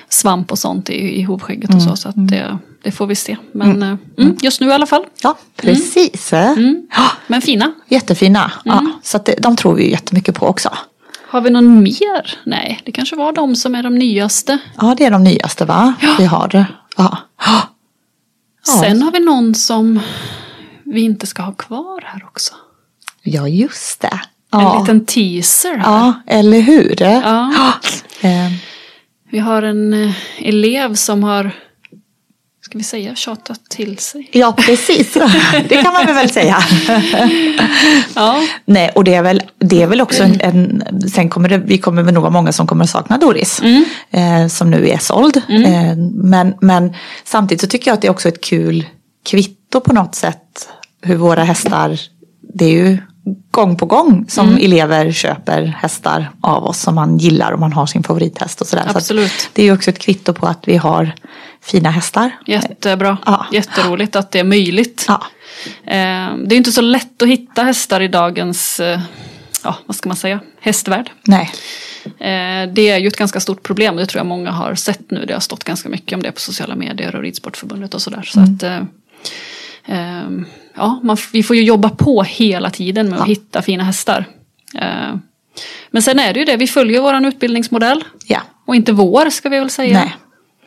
svamp 0.09 0.51
och 0.51 0.59
sånt 0.59 0.89
i, 0.89 1.19
i 1.19 1.23
hovskägget 1.23 1.75
och 1.75 1.81
så. 1.81 1.95
Så 1.95 2.09
att 2.09 2.15
det, 2.17 2.57
det 2.83 2.91
får 2.91 3.07
vi 3.07 3.15
se. 3.15 3.37
Men 3.51 3.83
eh, 3.83 3.95
mm, 4.17 4.37
just 4.41 4.61
nu 4.61 4.67
i 4.67 4.71
alla 4.73 4.85
fall. 4.85 5.05
ja, 5.23 5.37
precis. 5.55 6.33
Mm. 6.33 6.87
Men 7.27 7.41
fina. 7.41 7.73
jättefina. 7.87 8.51
Ja, 8.65 8.79
Mm. 8.79 8.93
så 9.03 9.17
att 9.17 9.25
det, 9.25 9.35
de 9.39 9.55
tror 9.55 9.75
vi 9.75 9.91
jättemycket 9.91 10.35
på 10.35 10.47
också. 10.47 10.69
Har 11.31 11.41
vi 11.41 11.49
någon 11.49 11.83
mer? 11.83 12.39
Nej, 12.43 12.81
det 12.85 12.91
kanske 12.91 13.15
var 13.15 13.33
de 13.33 13.55
som 13.55 13.75
är 13.75 13.83
de 13.83 13.95
nyaste. 13.95 14.57
Ja, 14.77 14.95
det 14.97 15.05
är 15.05 15.11
de 15.11 15.23
nyaste 15.23 15.65
va? 15.65 15.93
Vi 16.17 16.25
har 16.25 16.47
det. 16.47 16.65
Ja. 16.97 17.17
Ja. 17.45 17.61
Ja. 18.67 18.79
Sen 18.81 19.01
har 19.01 19.11
vi 19.11 19.19
någon 19.19 19.55
som 19.55 19.99
vi 20.83 21.01
inte 21.01 21.27
ska 21.27 21.41
ha 21.43 21.51
kvar 21.53 22.01
här 22.05 22.23
också. 22.25 22.53
ja, 23.23 23.47
just 23.47 24.01
det. 24.01 24.19
En 24.53 24.59
Ja. 24.59 24.79
liten 24.79 25.05
teaser 25.05 25.77
här. 25.77 25.83
ja, 25.91 26.13
eller 26.27 26.59
hur? 26.61 26.95
Ja. 27.01 27.73
Eh, 28.21 28.51
Vi 29.31 29.39
har 29.39 29.61
en 29.63 29.93
eh, 29.93 30.11
elev 30.39 30.95
som 30.95 31.23
har, 31.23 31.51
ska 32.61 32.77
vi 32.77 32.83
säga, 32.83 33.15
tjatat 33.15 33.65
till 33.69 33.97
sig. 33.97 34.29
Ja, 34.31 34.53
precis. 34.57 35.13
Det 35.69 35.83
kan 35.83 35.93
man 35.93 36.05
väl 36.05 36.29
säga. 36.29 36.57
Ja, 38.15 38.41
Nej, 38.65 38.89
och 38.95 39.03
det 39.03 39.13
är 39.13 39.21
väl, 39.23 39.40
det 39.61 39.81
är 39.81 39.87
väl 39.87 40.01
också 40.01 40.23
en, 40.23 40.41
en 40.41 40.83
sen 41.09 41.29
kommer 41.29 41.49
det, 41.49 41.57
vi 41.57 41.77
kommer 41.77 42.01
väl 42.03 42.13
nog 42.13 42.21
vara 42.21 42.33
många 42.33 42.51
som 42.51 42.67
kommer 42.67 42.83
att 42.83 42.89
sakna 42.89 43.17
Doris. 43.17 43.61
Mm. 43.61 43.85
Eh, 44.11 44.47
som 44.47 44.69
nu 44.71 44.89
är 44.89 44.97
såld. 44.97 45.37
Eh, 45.37 45.95
men, 46.23 46.53
men 46.61 46.93
samtidigt 47.23 47.61
så 47.61 47.67
tycker 47.67 47.91
jag 47.91 47.95
att 47.95 48.01
det 48.01 48.07
är 48.07 48.11
också 48.11 48.27
ett 48.27 48.41
kul 48.43 48.85
kvitto 49.29 49.79
på 49.79 49.93
något 49.93 50.15
sätt. 50.15 50.69
Hur 51.01 51.15
våra 51.15 51.43
hästar, 51.43 51.99
det 52.53 52.65
är 52.65 52.69
ju 52.85 52.97
gång 53.51 53.75
på 53.77 53.85
gång 53.85 54.25
som 54.29 54.49
Mm. 54.49 54.65
elever 54.65 55.11
köper 55.11 55.63
hästar 55.65 56.29
av 56.41 56.63
oss 56.65 56.79
som 56.81 56.95
man 56.95 57.17
gillar 57.17 57.51
och 57.51 57.59
man 57.59 57.73
har 57.73 57.85
sin 57.85 58.03
favorithäst 58.03 58.61
och 58.61 58.67
sådär. 58.67 58.83
Så 58.91 58.97
Absolut. 58.97 59.49
det 59.53 59.61
är 59.61 59.65
ju 59.65 59.73
också 59.73 59.89
ett 59.89 59.99
kvitto 59.99 60.33
på 60.33 60.47
att 60.47 60.59
vi 60.67 60.77
har 60.77 61.11
fina 61.63 61.89
hästar. 61.91 62.31
jättebra. 62.47 63.17
Ja. 63.25 63.45
Jätteroligt 63.51 64.15
att 64.15 64.31
det 64.31 64.39
är 64.39 64.43
möjligt. 64.43 65.05
Ja, 65.07 65.21
Eh, 65.85 66.35
Det 66.45 66.55
är 66.55 66.57
inte 66.57 66.71
så 66.71 66.81
lätt 66.81 67.21
att 67.21 67.27
hitta 67.27 67.63
hästar 67.63 68.01
i 68.01 68.07
dagens, 68.07 68.79
eh, 68.79 68.99
ja 69.63 69.75
vad 69.85 69.95
ska 69.95 70.09
man 70.09 70.15
säga, 70.15 70.39
hästvärld. 70.59 71.09
nej. 71.27 71.51
Eh, 72.05 72.73
Det 72.73 72.89
är 72.89 72.97
ju 72.97 73.07
ett 73.07 73.17
ganska 73.17 73.39
stort 73.39 73.63
problem, 73.63 73.95
det 73.95 74.05
tror 74.05 74.19
jag 74.19 74.25
många 74.25 74.51
har 74.51 74.75
sett 74.75 75.11
nu. 75.11 75.25
Det 75.25 75.33
har 75.33 75.39
stått 75.39 75.63
ganska 75.63 75.89
mycket 75.89 76.13
om 76.15 76.23
det 76.23 76.31
på 76.31 76.39
sociala 76.39 76.75
medier 76.75 77.15
och 77.15 77.21
Ridsportförbundet 77.21 77.93
och 77.93 78.01
sådär. 78.01 78.21
Så 78.23 78.39
Mm. 78.39 78.53
att, 78.55 78.63
eh, 78.63 78.81
ehm, 79.85 80.45
ja, 80.75 80.99
man, 81.03 81.17
vi 81.33 81.43
får 81.43 81.55
ju 81.55 81.63
jobba 81.63 81.89
på 81.89 82.23
hela 82.23 82.69
tiden 82.69 83.05
med 83.09 83.13
att 83.19 83.27
Ja. 83.27 83.31
hitta 83.31 83.61
fina 83.61 83.83
hästar. 83.83 84.25
Eh, 84.75 85.15
Men 85.91 86.01
sen 86.01 86.19
är 86.19 86.33
det 86.33 86.39
ju 86.39 86.45
det, 86.45 86.57
vi 86.57 86.67
följer 86.67 87.01
våran 87.01 87.25
utbildningsmodell. 87.25 88.03
Ja, 88.27 88.41
Och 88.65 88.75
inte 88.75 88.91
vår 88.93 89.29
ska 89.29 89.49
vi 89.49 89.59
väl 89.59 89.69
säga. 89.69 89.93
Nej. 89.99 90.15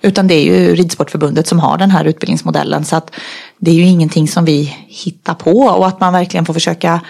Utan 0.02 0.26
det 0.26 0.34
är 0.34 0.44
ju 0.44 0.74
Ridsportförbundet 0.74 1.46
som 1.46 1.58
har 1.60 1.78
den 1.78 1.90
här 1.90 2.04
utbildningsmodellen. 2.04 2.84
Så 2.84 2.96
att 2.96 3.14
det 3.58 3.70
är 3.70 3.74
ju 3.74 3.82
ingenting 3.82 4.28
som 4.28 4.44
vi 4.44 4.76
hittar 4.88 5.34
på. 5.34 5.50
Och 5.50 5.86
att 5.86 6.00
man 6.00 6.12
verkligen 6.12 6.46
får 6.46 6.54
försöka, 6.54 7.00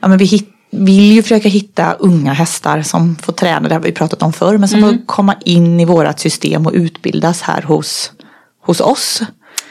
ja 0.00 0.08
men 0.08 0.18
vi 0.18 0.24
hit, 0.24 0.48
vill 0.70 1.12
ju 1.12 1.22
försöka 1.22 1.48
hitta 1.48 1.92
unga 1.92 2.32
hästar 2.32 2.82
som 2.82 3.16
får 3.16 3.32
träna, 3.32 3.68
det 3.68 3.74
har 3.74 3.82
vi 3.82 3.92
pratat 3.92 4.22
om 4.22 4.32
förr, 4.32 4.58
men 4.58 4.68
som 4.68 4.80
får 4.80 5.06
komma 5.06 5.34
in 5.44 5.80
i 5.80 5.84
vårat 5.84 6.20
system 6.20 6.66
och 6.66 6.72
utbildas 6.74 7.42
här 7.42 7.62
hos, 7.62 8.12
hos 8.66 8.80
oss. 8.80 9.22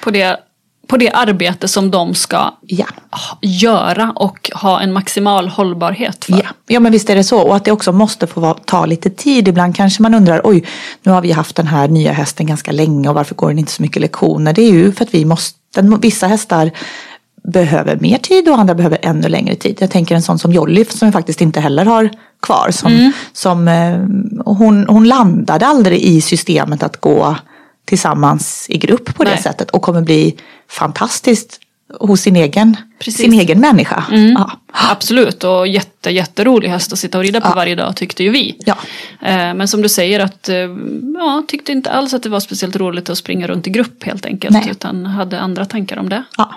På, 0.03 0.11
det, 0.11 0.39
på 0.87 0.97
det 0.97 1.11
arbete 1.11 1.67
som 1.67 1.91
de 1.91 2.13
ska 2.15 2.53
Ja. 2.61 2.85
göra 3.41 4.11
och 4.15 4.51
ha 4.53 4.81
en 4.81 4.93
maximal 4.93 5.47
hållbarhet 5.49 6.25
för. 6.25 6.33
Ja. 6.33 6.49
ja, 6.67 6.79
men 6.79 6.91
visst 6.91 7.09
är 7.09 7.15
det 7.15 7.23
så. 7.23 7.41
Och 7.41 7.55
att 7.55 7.65
det 7.65 7.71
också 7.71 7.91
måste 7.91 8.27
få 8.27 8.53
ta 8.65 8.85
lite 8.85 9.09
tid. 9.09 9.47
Ibland 9.47 9.75
kanske 9.75 10.01
man 10.01 10.13
undrar, 10.13 10.41
oj, 10.43 10.65
nu 11.03 11.11
har 11.11 11.21
vi 11.21 11.31
haft 11.31 11.55
den 11.55 11.67
här 11.67 11.87
nya 11.87 12.11
hästen 12.11 12.45
ganska 12.45 12.71
länge 12.71 13.09
och 13.09 13.15
varför 13.15 13.35
går 13.35 13.47
den 13.49 13.59
inte 13.59 13.71
så 13.71 13.81
mycket 13.81 14.01
lektioner? 14.01 14.53
Det 14.53 14.61
är 14.61 14.71
ju 14.71 14.91
för 14.91 15.05
att 15.05 15.13
vi 15.13 15.25
måste, 15.25 15.57
vissa 16.01 16.27
hästar 16.27 16.71
behöver 17.49 17.95
mer 17.95 18.17
tid 18.17 18.49
och 18.49 18.59
andra 18.59 18.75
behöver 18.75 18.99
ännu 19.01 19.27
längre 19.27 19.55
tid. 19.55 19.77
Jag 19.79 19.91
tänker 19.91 20.15
en 20.15 20.21
sån 20.21 20.39
som 20.39 20.51
Jolly 20.51 20.85
som 20.85 21.11
faktiskt 21.11 21.41
inte 21.41 21.59
heller 21.59 21.85
har 21.85 22.09
kvar. 22.41 22.71
Som, 22.71 23.11
som, 23.33 23.67
eh, 23.67 23.97
hon, 24.45 24.85
hon 24.87 25.07
landade 25.07 25.65
aldrig 25.65 26.01
i 26.01 26.21
systemet 26.21 26.83
att 26.83 27.01
gå 27.01 27.35
tillsammans 27.85 28.65
i 28.69 28.77
grupp 28.77 29.15
på 29.15 29.23
det 29.23 29.29
Nej. 29.29 29.41
sättet 29.41 29.71
och 29.71 29.81
kommer 29.81 30.01
bli 30.01 30.37
fantastiskt 30.69 31.59
hos 31.99 32.21
sin 32.21 32.35
egen, 32.35 32.77
Precis. 32.99 33.21
sin 33.21 33.33
egen 33.33 33.59
människa. 33.59 34.03
Ja. 34.35 34.51
Absolut, 34.91 35.43
och 35.43 35.67
jätte, 35.67 36.09
jätterolig 36.09 36.69
häst 36.69 36.93
att 36.93 36.99
sitta 36.99 37.17
och 37.17 37.23
rida 37.23 37.41
på 37.41 37.47
Ja. 37.47 37.53
varje 37.55 37.75
dag 37.75 37.95
tyckte 37.95 38.23
ju 38.23 38.29
vi. 38.29 38.55
Ja. 38.65 38.77
Eh, 39.21 39.53
Men 39.53 39.67
som 39.67 39.81
du 39.81 39.89
säger 39.89 40.19
att, 40.19 40.49
eh, 40.49 40.55
ja, 41.13 41.43
tyckte 41.47 41.71
inte 41.71 41.91
alls 41.91 42.13
att 42.13 42.23
det 42.23 42.29
var 42.29 42.39
speciellt 42.39 42.75
roligt 42.75 43.09
att 43.09 43.17
springa 43.17 43.47
runt 43.47 43.67
i 43.67 43.69
grupp 43.69 44.03
helt 44.03 44.25
enkelt. 44.25 44.53
Nej. 44.53 44.67
Utan 44.71 45.05
hade 45.05 45.39
andra 45.39 45.65
tankar 45.65 45.97
om 45.97 46.09
det. 46.09 46.23
Ja. 46.37 46.51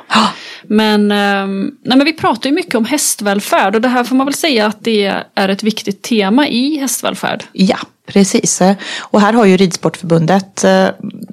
Men, 0.63 1.13
ehm, 1.13 1.71
nej, 1.85 1.99
men 1.99 2.05
vi 2.05 2.13
pratar 2.13 2.51
ju 2.51 2.55
mycket 2.57 2.75
om 2.75 2.85
hästvälfärd 2.85 3.75
och 3.75 3.81
det 3.81 3.89
här 3.89 4.05
får 4.05 4.17
man 4.17 4.27
väl 4.27 4.35
säga 4.35 4.67
att 4.67 4.77
det 4.81 5.13
är 5.35 5.49
ett 5.49 5.63
viktigt 5.63 6.03
tema 6.03 6.49
i 6.49 6.77
hästvälfärd. 6.79 7.45
Ja, 7.53 7.79
precis. 8.07 8.63
Och 9.01 9.21
här 9.21 9.33
har 9.33 9.45
ju 9.45 9.57
Ridsportförbundet, 9.57 10.65
eh, 10.65 10.87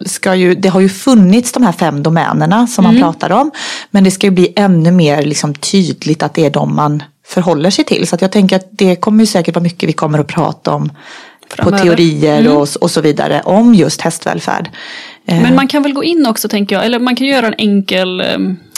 ska 0.06 0.36
ju, 0.36 0.56
det 0.56 0.70
har 0.70 0.80
ju 0.82 0.90
funnits 0.90 1.52
de 1.52 1.64
här 1.64 1.72
fem 1.72 2.04
domänerna 2.04 2.68
som 2.68 2.84
man 2.84 3.00
pratar 3.00 3.30
om. 3.30 3.52
Men 3.92 4.04
det 4.04 4.12
ska 4.12 4.28
ju 4.28 4.32
bli 4.32 4.54
ännu 4.56 4.92
mer 5.00 5.24
liksom 5.24 5.54
tydligt 5.54 6.24
att 6.24 6.34
det 6.34 6.46
är 6.46 6.50
de 6.50 6.76
man 6.76 7.04
förhåller 7.26 7.70
sig 7.70 7.86
till. 7.86 8.08
Så 8.08 8.18
jag 8.20 8.32
tänker 8.32 8.56
att 8.56 8.68
det 8.72 8.96
kommer 8.96 9.24
ju 9.24 9.28
säkert 9.28 9.56
vara 9.56 9.64
mycket 9.64 9.90
vi 9.90 9.94
kommer 9.94 10.20
att 10.20 10.28
prata 10.28 10.72
om 10.72 10.92
Framöver. 11.50 11.78
på 11.78 11.84
teorier 11.84 12.48
och, 12.58 12.68
och 12.82 12.92
så 12.92 13.02
vidare 13.02 13.42
om 13.46 13.76
just 13.76 14.02
hästvälfärd. 14.02 14.70
Eh, 15.26 15.42
Men 15.42 15.56
man 15.56 15.68
kan 15.68 15.84
väl 15.84 15.94
gå 15.94 16.04
in 16.04 16.26
också 16.26 16.50
tänker 16.50 16.76
jag, 16.76 16.86
eller 16.86 17.00
man 17.00 17.16
kan 17.16 17.28
göra 17.28 17.48
en 17.48 17.56
enkel, 17.58 18.24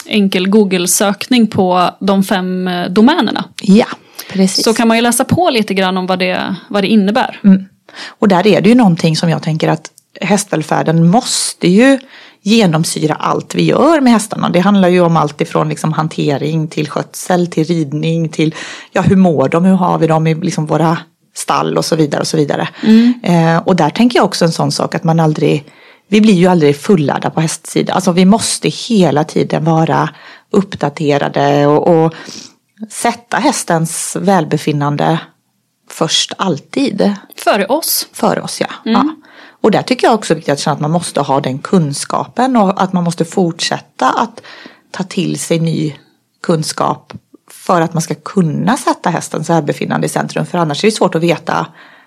enkel 0.06 0.48
Google-sökning 0.48 1.46
på 1.46 1.90
de 2.00 2.24
fem 2.24 2.68
eh, 2.68 2.88
domänerna. 2.88 3.44
Ja, 3.62 3.86
precis. 4.32 4.64
Så 4.64 4.74
kan 4.74 4.88
man 4.88 4.96
ju 4.96 5.02
läsa 5.02 5.24
på 5.24 5.50
lite 5.50 5.74
grann 5.74 5.96
om 5.96 6.06
vad 6.06 6.18
det, 6.18 6.56
vad 6.68 6.84
det 6.84 6.88
innebär. 6.88 7.40
Mm. 7.44 7.64
Och 8.18 8.28
där 8.28 8.46
är 8.46 8.60
det 8.60 8.68
ju 8.68 8.74
någonting 8.74 9.16
som 9.16 9.28
jag 9.30 9.42
tänker 9.42 9.68
att 9.68 9.90
hästvälfärden 10.20 11.06
måste 11.10 11.68
ju 11.68 11.98
genomsyra 12.42 13.14
allt 13.14 13.54
vi 13.54 13.62
gör 13.62 14.00
med 14.00 14.12
hästarna. 14.12 14.48
Det 14.48 14.60
handlar 14.60 14.88
ju 14.88 15.00
om 15.00 15.16
allt 15.16 15.40
ifrån 15.40 15.68
liksom 15.68 15.92
hantering 15.92 16.68
till 16.68 16.88
skötsel, 16.88 17.46
till 17.46 17.64
ridning, 17.64 18.28
till 18.28 18.54
ja, 18.92 19.02
hur 19.02 19.16
mår 19.16 19.48
de, 19.48 19.64
hur 19.64 19.74
har 19.74 19.98
vi 19.98 20.06
dem 20.06 20.26
i 20.26 20.34
liksom 20.34 20.66
våra 20.66 20.98
stall 21.34 21.78
och 21.78 21.84
så 21.84 21.96
vidare. 21.96 22.20
Och 22.20 22.26
så 22.26 22.36
vidare. 22.36 22.68
Eh, 23.22 23.56
och 23.56 23.76
där 23.76 23.90
tänker 23.90 24.18
jag 24.18 24.24
också 24.24 24.44
en 24.44 24.52
sån 24.52 24.72
sak 24.72 24.94
att 24.94 25.04
man 25.04 25.20
aldrig, 25.20 25.64
vi 26.08 26.20
blir 26.20 26.34
ju 26.34 26.46
aldrig 26.46 26.76
fullärda 26.76 27.30
på 27.30 27.40
hästsidan. 27.40 27.94
Alltså 27.94 28.12
vi 28.12 28.24
måste 28.24 28.68
hela 28.68 29.24
tiden 29.24 29.64
vara 29.64 30.08
uppdaterade 30.50 31.66
och, 31.66 32.04
och 32.04 32.14
sätta 32.90 33.36
hästens 33.36 34.16
välbefinnande 34.20 35.18
först 35.90 36.32
alltid 36.36 37.14
Före 37.36 37.66
oss. 37.66 38.08
för 38.12 38.40
oss. 38.40 38.60
Ja. 38.60 38.66
ja. 38.84 39.14
Och 39.60 39.70
där 39.70 39.82
tycker 39.82 40.06
jag 40.06 40.14
också 40.14 40.32
är 40.32 40.34
viktigt 40.34 40.52
att 40.52 40.60
känna 40.60 40.74
att 40.74 40.80
man 40.80 40.90
måste 40.90 41.20
ha 41.20 41.40
den 41.40 41.58
kunskapen 41.58 42.56
och 42.56 42.82
att 42.82 42.92
man 42.92 43.04
måste 43.04 43.24
fortsätta 43.24 44.10
att 44.10 44.42
ta 44.90 45.02
till 45.02 45.38
sig 45.38 45.60
ny 45.60 45.94
kunskap 46.42 47.12
för 47.50 47.80
att 47.80 47.94
man 47.94 48.02
ska 48.02 48.14
kunna 48.14 48.76
sätta 48.76 49.10
hästens 49.10 49.50
välbefinnande 49.50 50.06
i 50.06 50.08
centrum. 50.08 50.46
För 50.46 50.58
annars 50.58 50.84
är 50.84 50.88
det 50.88 50.92
svårt 50.92 51.14
att 51.14 51.22
veta 51.22 51.66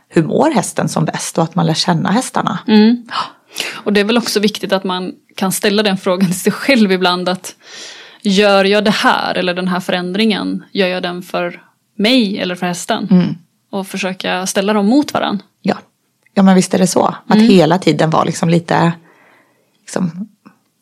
hur 0.10 0.24
mår 0.24 0.52
hästen 0.52 0.90
som 0.90 1.06
bäst 1.06 1.38
och 1.38 1.44
att 1.44 1.56
man 1.56 1.66
lär 1.66 1.74
känna 1.74 2.12
hästarna. 2.12 2.60
Och 3.74 3.94
det 3.94 4.00
är 4.00 4.04
väl 4.06 4.18
också 4.18 4.40
viktigt 4.40 4.74
att 4.74 4.84
man 4.84 5.14
kan 5.36 5.52
ställa 5.52 5.84
den 5.84 5.98
frågan 5.98 6.26
till 6.26 6.40
sig 6.40 6.52
själv 6.52 6.92
ibland 6.92 7.30
att 7.30 7.56
gör 8.22 8.66
jag 8.66 8.84
det 8.84 8.92
här 8.92 9.36
eller 9.36 9.54
den 9.54 9.68
här 9.68 9.80
förändringen, 9.80 10.64
gör 10.72 10.88
jag 10.88 11.04
den 11.04 11.22
för 11.22 11.62
mig 11.98 12.40
eller 12.40 12.56
för 12.56 12.66
hästen? 12.66 13.08
Och 13.72 13.88
försöka 13.88 14.46
ställa 14.46 14.74
dem 14.74 14.86
mot 14.86 15.14
varandra. 15.14 15.46
Ja. 15.62 15.76
Ja, 16.36 16.44
men 16.44 16.56
visst 16.56 16.74
är 16.74 16.78
det 16.78 16.88
så. 16.88 17.16
Att 17.28 17.38
hela 17.42 17.78
tiden 17.78 18.10
vara 18.10 18.24
liksom 18.24 18.50
lite 18.50 18.92
liksom, 19.82 20.28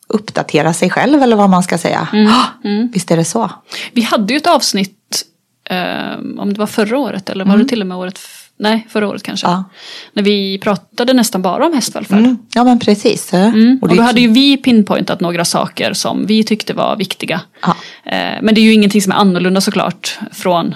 uppdatera 0.08 0.72
sig 0.72 0.90
själv 0.90 1.22
eller 1.22 1.36
vad 1.36 1.50
man 1.50 1.62
ska 1.62 1.78
säga. 1.78 2.08
Ah, 2.12 2.68
Visst 2.92 3.10
är 3.10 3.16
det 3.16 3.24
så. 3.24 3.50
Vi 3.92 4.02
hade 4.02 4.32
ju 4.32 4.36
ett 4.36 4.46
avsnitt, 4.46 5.24
eh, 5.70 6.18
om 6.38 6.52
det 6.52 6.58
var 6.58 6.66
förra 6.66 6.98
året 6.98 7.28
eller 7.30 7.44
var 7.44 7.56
det 7.56 7.64
till 7.64 7.80
och 7.80 7.86
med 7.86 7.96
året, 7.96 8.18
nej 8.56 8.86
förra 8.90 9.08
året 9.08 9.22
kanske. 9.22 9.46
Ja. 9.46 9.64
När 10.12 10.22
vi 10.22 10.58
pratade 10.58 11.12
nästan 11.12 11.42
bara 11.42 11.66
om 11.66 11.72
hästvälfärd. 11.72 12.18
Mm. 12.18 12.38
Ja 12.54 12.64
men 12.64 12.78
precis. 12.78 13.32
Mm. 13.34 13.78
Och 13.82 13.88
då 13.96 14.02
hade 14.02 14.20
ju 14.20 14.28
vi 14.32 14.56
pinpointat 14.56 15.20
några 15.20 15.44
saker 15.44 15.92
som 15.92 16.26
vi 16.26 16.44
tyckte 16.44 16.74
var 16.74 16.96
viktiga. 16.96 17.40
Ja. 17.62 17.76
Eh, 18.04 18.42
Men 18.42 18.54
det 18.54 18.60
är 18.60 18.62
ju 18.62 18.72
ingenting 18.72 19.02
som 19.02 19.12
är 19.12 19.16
annorlunda 19.16 19.60
såklart 19.60 20.18
från, 20.32 20.74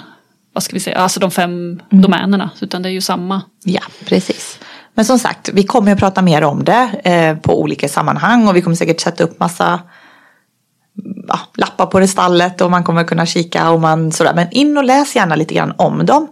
vad 0.59 0.63
ska 0.63 0.73
vi 0.73 0.79
säga, 0.79 0.97
alltså 0.97 1.19
de 1.19 1.31
fem 1.31 1.81
domänerna. 1.89 2.49
Utan 2.61 2.81
det 2.81 2.89
är 2.89 2.93
ju 2.93 3.01
samma. 3.01 3.41
Ja, 3.63 3.81
precis. 4.05 4.59
Men 4.93 5.05
som 5.05 5.19
sagt, 5.19 5.49
vi 5.53 5.63
kommer 5.63 5.91
att 5.91 5.99
prata 5.99 6.21
mer 6.21 6.43
om 6.43 6.63
det 6.63 6.89
eh, 7.03 7.37
på 7.37 7.61
olika 7.61 7.89
sammanhang 7.89 8.47
och 8.47 8.55
vi 8.55 8.61
kommer 8.61 8.75
säkert 8.75 9.01
sätta 9.01 9.23
upp 9.23 9.39
massa 9.39 9.79
ja, 11.27 11.39
lappar 11.57 11.85
på 11.85 11.99
det 11.99 12.07
stallet 12.07 12.61
och 12.61 12.71
man 12.71 12.83
kommer 12.83 13.03
kunna 13.03 13.25
kika 13.25 13.69
och 13.69 13.81
man 13.81 14.11
sådär. 14.11 14.33
Men 14.33 14.47
in 14.51 14.77
och 14.77 14.83
läs 14.83 15.15
gärna 15.15 15.35
lite 15.35 15.53
grann 15.53 15.73
om 15.77 16.05
dem. 16.05 16.27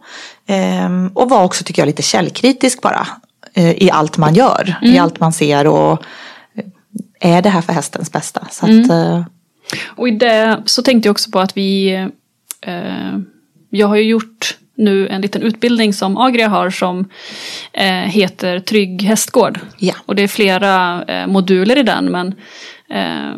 Ehm, 0.48 1.12
och 1.14 1.30
var 1.30 1.44
också 1.44 1.64
tycker 1.64 1.82
jag 1.82 1.88
lite 1.88 2.02
källkritisk 2.02 2.82
bara 2.82 3.08
eh, 3.54 3.84
i 3.84 3.92
allt 3.92 4.18
man 4.18 4.34
gör, 4.34 4.76
i 4.82 4.98
allt 4.98 5.20
man 5.20 5.34
ser 5.34 5.68
och 5.68 6.04
eh, 7.22 7.36
är 7.38 7.42
det 7.42 7.50
här 7.50 7.62
för 7.62 7.74
hästens 7.74 8.12
bästa? 8.12 8.48
Så 8.52 8.66
att, 8.66 8.90
eh, 8.90 9.24
Och 9.86 10.08
i 10.08 10.12
det 10.12 10.62
så 10.66 10.82
tänkte 10.82 11.08
jag 11.08 11.12
också 11.14 11.32
på 11.32 11.40
att 11.40 11.58
vi, 11.58 11.94
eh, 12.62 13.18
jag 13.70 13.88
har 13.88 13.96
ju 13.96 14.04
gjort 14.04 14.58
nu 14.78 15.08
en 15.08 15.22
liten 15.22 15.42
utbildning 15.42 15.94
som 15.94 16.18
Agria 16.18 16.48
har 16.48 16.70
som 16.70 17.10
eh, 17.74 17.88
heter 17.88 18.60
Trygg 18.60 19.02
hästgård. 19.02 19.60
Ja. 19.78 19.94
Och 20.06 20.16
det 20.16 20.24
är 20.24 20.28
flera 20.28 21.04
eh, 21.04 21.28
moduler 21.28 21.78
i 21.78 21.84
den 21.84 22.12
men 22.12 22.36
eh, 22.90 23.36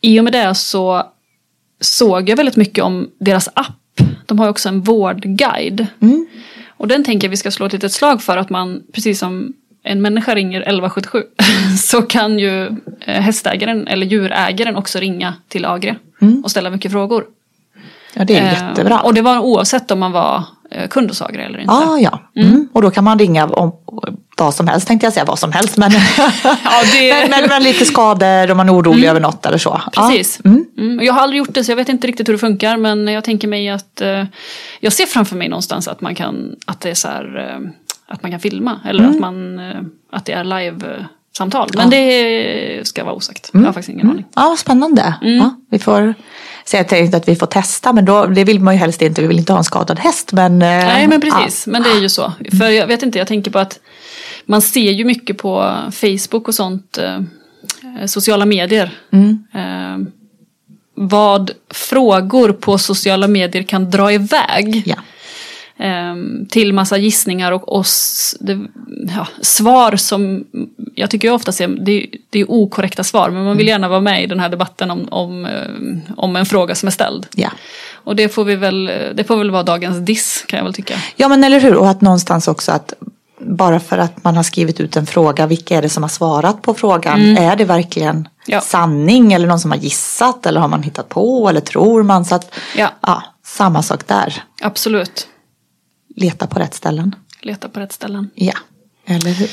i 0.00 0.20
och 0.20 0.24
med 0.24 0.32
det 0.32 0.54
så 0.54 1.06
såg 1.80 2.28
jag 2.28 2.36
väldigt 2.36 2.56
mycket 2.56 2.84
om 2.84 3.10
deras 3.18 3.48
app. 3.54 4.00
De 4.26 4.38
har 4.38 4.48
också 4.48 4.68
en 4.68 4.80
vårdguide. 4.80 5.86
Och 6.68 6.88
den 6.88 7.04
tänker 7.04 7.26
jag 7.26 7.30
vi 7.30 7.36
ska 7.36 7.50
slå 7.50 7.66
ett 7.66 7.72
litet 7.72 7.92
slag 7.92 8.22
för 8.22 8.36
att 8.36 8.50
man, 8.50 8.82
precis 8.92 9.18
som 9.18 9.52
en 9.84 10.02
människa 10.02 10.34
ringer 10.34 10.60
1177 10.60 11.22
så 11.78 12.02
kan 12.02 12.38
ju 12.38 12.66
eh, 13.00 13.20
hästägaren 13.20 13.86
eller 13.86 14.06
djurägaren 14.06 14.76
också 14.76 14.98
ringa 14.98 15.34
till 15.48 15.64
Agria 15.64 15.96
och 16.44 16.50
ställa 16.50 16.70
mycket 16.70 16.92
frågor. 16.92 17.24
Ja, 18.14 18.24
det 18.24 18.36
är 18.36 18.46
Eh, 18.46 18.52
jättebra. 18.68 19.00
Och 19.00 19.14
det 19.14 19.22
var 19.22 19.38
oavsett 19.38 19.90
om 19.90 19.98
man 20.00 20.12
var 20.12 20.44
eh, 20.70 20.88
kund 20.88 21.08
hos 21.10 21.22
Agria 21.22 21.44
eller 21.46 21.58
inte. 21.58 21.72
Ah, 21.74 21.98
ja, 21.98 22.20
mm. 22.36 22.68
Och 22.72 22.82
då 22.82 22.90
kan 22.90 23.04
man 23.04 23.18
ringa 23.18 23.46
om 23.46 23.72
vad 24.38 24.54
som 24.54 24.66
helst 24.68 24.86
tänkte 24.88 25.06
jag 25.06 25.12
säga, 25.12 25.24
vad 25.24 25.38
som 25.38 25.52
helst. 25.52 25.76
Men, 25.76 25.90
Ja, 26.44 26.52
det- 26.92 27.12
men, 27.12 27.30
men, 27.40 27.48
men 27.48 27.62
lite 27.62 27.84
skador 27.84 28.50
om 28.50 28.56
man 28.56 28.68
är 28.68 28.74
orolig 28.74 29.08
över 29.08 29.20
något 29.20 29.46
eller 29.46 29.58
så. 29.58 29.80
Precis. 29.92 30.40
Ja. 30.44 30.50
Mm. 30.50 30.64
Mm. 30.78 31.04
Jag 31.06 31.12
har 31.14 31.20
aldrig 31.20 31.38
gjort 31.38 31.54
det 31.54 31.64
så 31.64 31.70
jag 31.72 31.76
vet 31.76 31.88
inte 31.88 32.06
riktigt 32.06 32.28
hur 32.28 32.32
det 32.32 32.38
funkar 32.38 32.76
men 32.76 33.08
jag 33.08 33.24
tänker 33.24 33.48
mig 33.48 33.68
att 33.68 34.00
eh, 34.00 34.24
jag 34.80 34.92
ser 34.92 35.06
framför 35.06 35.36
mig 35.36 35.48
någonstans 35.48 35.88
att 35.88 36.00
man 36.00 36.14
kan 36.14 36.56
att 36.66 36.80
det 36.80 36.90
är 36.90 36.94
så 36.94 37.08
här, 37.08 37.48
eh, 37.50 37.70
att 38.14 38.22
man 38.22 38.30
kan 38.30 38.40
filma 38.40 38.80
eller 38.88 39.04
att 39.04 39.18
man 39.20 39.58
eh, 39.58 39.76
att 40.12 40.24
det 40.24 40.32
är 40.32 40.44
live-samtal. 40.44 41.68
Men 41.74 41.90
det 41.90 42.80
ska 42.86 43.04
vara 43.04 43.14
osagt. 43.14 43.50
Jag 43.52 43.60
har 43.60 43.66
faktiskt 43.66 43.88
ingen 43.88 44.10
aning. 44.10 44.24
Ja, 44.34 44.56
spännande. 44.58 45.14
Ja, 45.20 45.54
vi 45.70 45.78
får 45.78 46.14
säga 46.64 46.80
jag 46.80 46.88
tänkte 46.88 47.16
att 47.16 47.28
vi 47.28 47.36
får 47.36 47.46
testa, 47.46 47.92
men 47.92 48.04
då, 48.04 48.26
det 48.26 48.44
vill 48.44 48.60
man 48.60 48.74
ju 48.74 48.80
helst 48.80 49.02
inte. 49.02 49.20
Vi 49.22 49.28
vill 49.28 49.38
inte 49.38 49.52
ha 49.52 49.58
en 49.58 49.64
skadad 49.64 49.98
häst. 49.98 50.32
Men, 50.32 50.52
eh, 50.62 50.68
Nej 50.68 51.08
men 51.08 51.20
precis, 51.20 51.66
men 51.66 51.82
det 51.82 51.90
är 51.90 52.00
ju 52.00 52.08
så. 52.08 52.32
För 52.58 52.68
jag 52.68 52.86
vet 52.86 53.02
inte, 53.02 53.18
jag 53.18 53.28
tänker 53.28 53.50
på 53.50 53.58
att 53.58 53.80
man 54.44 54.62
ser 54.62 54.92
ju 54.92 55.04
mycket 55.04 55.38
på 55.38 55.76
Facebook 55.92 56.48
och 56.48 56.54
sånt, 56.54 56.98
eh, 56.98 57.20
sociala 58.06 58.46
medier. 58.46 58.90
Eh, 59.54 59.98
vad 60.94 61.50
frågor 61.70 62.52
på 62.52 62.78
sociala 62.78 63.28
medier 63.28 63.62
kan 63.62 63.90
dra 63.90 64.12
iväg. 64.12 64.82
Ja. 64.86 64.96
till 66.48 66.72
massa 66.72 66.96
gissningar 66.96 67.52
och 67.52 67.76
oss, 67.76 68.36
det, 68.40 68.60
ja, 69.16 69.26
svar 69.40 69.96
som 69.96 70.44
jag 71.02 71.10
tycker 71.10 71.28
jag 71.28 71.34
ofta 71.34 71.52
ser, 71.52 71.68
det, 71.68 72.06
det 72.30 72.40
är 72.40 72.50
okorrekta 72.50 73.04
svar 73.04 73.30
men 73.30 73.44
man 73.44 73.56
vill 73.56 73.68
gärna 73.68 73.88
vara 73.88 74.00
med 74.00 74.22
i 74.22 74.26
den 74.26 74.40
här 74.40 74.48
debatten 74.48 74.90
om, 74.90 75.08
om, 75.10 75.46
eh, 75.46 76.14
om 76.16 76.36
en 76.36 76.46
fråga 76.46 76.74
som 76.74 76.86
är 76.86 76.90
ställd. 76.90 77.26
Ja. 77.34 77.50
Och 77.94 78.16
det 78.16 78.28
får 78.28 78.44
vi 78.44 78.56
väl, 78.56 78.84
det 79.14 79.24
får 79.24 79.36
väl 79.36 79.50
vara 79.50 79.62
dagens 79.62 79.98
diss 80.06 80.44
kan 80.48 80.56
jag 80.56 80.64
väl 80.64 80.74
tycka. 80.74 80.94
ja, 81.16 81.28
men 81.28 81.44
eller 81.44 81.60
hur. 81.60 81.74
Och 81.76 81.88
att 81.88 82.00
någonstans 82.00 82.48
också 82.48 82.72
att 82.72 82.94
bara 83.40 83.80
för 83.80 83.98
att 83.98 84.24
man 84.24 84.36
har 84.36 84.42
skrivit 84.42 84.80
ut 84.80 84.96
en 84.96 85.06
fråga, 85.06 85.46
vilka 85.46 85.76
är 85.78 85.82
det 85.82 85.88
som 85.88 86.02
har 86.02 86.08
svarat 86.10 86.62
på 86.62 86.74
frågan? 86.74 87.36
Är 87.36 87.56
det 87.56 87.64
verkligen 87.64 88.28
Mm. 88.44 88.54
Ja. 88.56 88.60
sanning 88.60 89.32
eller 89.32 89.46
någon 89.46 89.60
som 89.60 89.70
har 89.70 89.78
gissat 89.78 90.46
eller 90.46 90.60
har 90.60 90.68
man 90.68 90.82
hittat 90.82 91.08
på 91.08 91.48
eller 91.48 91.60
tror 91.60 92.02
man? 92.02 92.24
Så 92.24 92.34
att, 92.34 92.54
Ja. 92.76 93.22
samma 93.44 93.82
sak 93.82 94.06
där. 94.06 94.42
Absolut. 94.62 95.28
Leta 96.16 96.46
på 96.46 96.58
rätt 96.58 96.74
ställen. 96.74 97.14
Leta 97.40 97.68
på 97.68 97.80
rätt 97.80 97.92
ställen. 97.92 98.30
Ja, 98.34 98.52
eller 99.06 99.30
hur? 99.30 99.50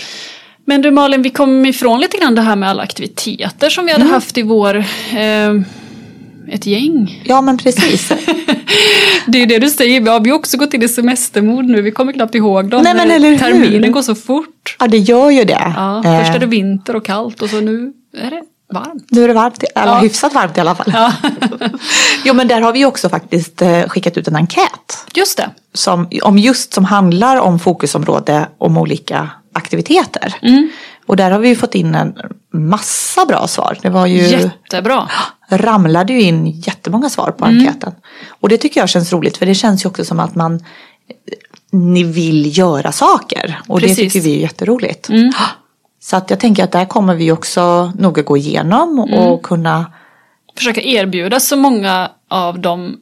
Men 0.69 0.81
du 0.81 0.91
Malin, 0.91 1.21
vi 1.21 1.29
kom 1.29 1.65
ifrån 1.65 1.99
lite 1.99 2.17
grann 2.17 2.35
det 2.35 2.41
här 2.41 2.55
med 2.55 2.69
alla 2.69 2.83
aktiviteter 2.83 3.69
som 3.69 3.85
vi 3.85 3.91
hade 3.91 4.05
haft 4.05 4.37
i 4.37 4.41
vår, 4.41 4.75
eh, 4.77 5.53
ett 6.51 6.65
gäng. 6.65 7.21
Ja 7.25 7.41
men 7.41 7.57
precis. 7.57 8.09
Det 9.25 9.41
är 9.41 9.45
det 9.47 9.59
du 9.59 9.69
säger, 9.69 10.01
vi 10.01 10.09
har 10.29 10.33
också 10.35 10.57
gått 10.57 10.73
in 10.73 10.83
i 10.83 10.87
semestermod 10.87 11.65
nu, 11.65 11.81
vi 11.81 11.91
kommer 11.91 12.13
knappt 12.13 12.35
ihåg 12.35 12.69
dem. 12.69 12.81
Nej, 12.83 12.93
men 12.95 13.11
eller 13.11 13.29
hur? 13.29 13.37
Terminen 13.37 13.91
går 13.91 14.01
så 14.01 14.15
fort. 14.15 14.75
ja 14.79 14.87
det 14.87 14.97
gör 14.97 15.29
ju 15.29 15.43
det. 15.43 15.73
Ja, 15.75 16.03
Eh, 16.05 16.19
först 16.19 16.35
är 16.35 16.39
det 16.39 16.45
vinter 16.45 16.95
och 16.95 17.05
kallt 17.05 17.41
och 17.41 17.49
så 17.49 17.61
nu 17.61 17.93
är 18.17 18.31
det 18.31 18.41
varmt. 18.73 19.05
Nu 19.09 19.23
är 19.23 19.27
det 19.27 19.33
varmt, 19.33 19.63
eller 19.75 19.91
Ja. 19.93 19.99
hyfsat 19.99 20.33
varmt 20.33 20.57
i 20.57 20.59
alla 20.61 20.75
fall. 20.75 20.91
Ja. 20.93 21.13
Jo 22.25 22.33
men 22.33 22.47
där 22.47 22.61
har 22.61 22.73
vi 22.73 22.85
också 22.85 23.09
faktiskt 23.09 23.61
eh, 23.61 23.83
skickat 23.87 24.17
ut 24.17 24.27
en 24.27 24.35
enkät. 24.35 25.05
Just 25.13 25.37
det. 25.37 25.49
Som, 25.73 26.07
om 26.23 26.37
just 26.37 26.73
som 26.73 26.85
handlar 26.85 27.37
om 27.37 27.59
fokusområde 27.59 28.47
om 28.57 28.77
olika 28.77 29.29
aktiviteter. 29.53 30.35
Mm. 30.41 30.69
Och 31.05 31.15
där 31.15 31.31
har 31.31 31.39
vi 31.39 31.49
ju 31.49 31.55
fått 31.55 31.75
in 31.75 31.95
en 31.95 32.15
massa 32.53 33.25
bra 33.25 33.47
svar. 33.47 33.77
Det 33.81 33.89
var 33.89 34.05
ju 34.05 34.21
Jättebra. 34.27 35.09
ramlade 35.49 36.13
ju 36.13 36.21
in 36.21 36.47
jättemånga 36.47 37.09
svar 37.09 37.31
på 37.31 37.45
Mm. 37.45 37.57
enkäten. 37.59 37.93
Och 38.29 38.49
det 38.49 38.57
tycker 38.57 38.79
jag 38.79 38.89
känns 38.89 39.13
roligt 39.13 39.37
för 39.37 39.45
det 39.45 39.55
känns 39.55 39.85
ju 39.85 39.89
också 39.89 40.05
som 40.05 40.19
att 40.19 40.35
man 40.35 40.63
ni 41.71 42.03
vill 42.03 42.57
göra 42.57 42.91
saker. 42.91 43.59
Och 43.67 43.79
Precis. 43.79 43.97
det 43.97 44.03
tycker 44.03 44.19
vi 44.21 44.35
är 44.37 44.41
jätteroligt. 44.41 45.09
Mm. 45.09 45.31
Så 46.01 46.15
att 46.15 46.29
jag 46.29 46.39
tänker 46.39 46.63
att 46.63 46.71
där 46.71 46.85
kommer 46.85 47.15
vi 47.15 47.31
också 47.31 47.91
noga 47.97 48.21
gå 48.21 48.37
igenom 48.37 48.99
och 48.99 49.09
Mm. 49.09 49.39
kunna 49.39 49.91
Försöka 50.57 50.81
erbjuda 50.81 51.39
så 51.39 51.55
många 51.57 52.11
av 52.29 52.59
dem, 52.59 52.97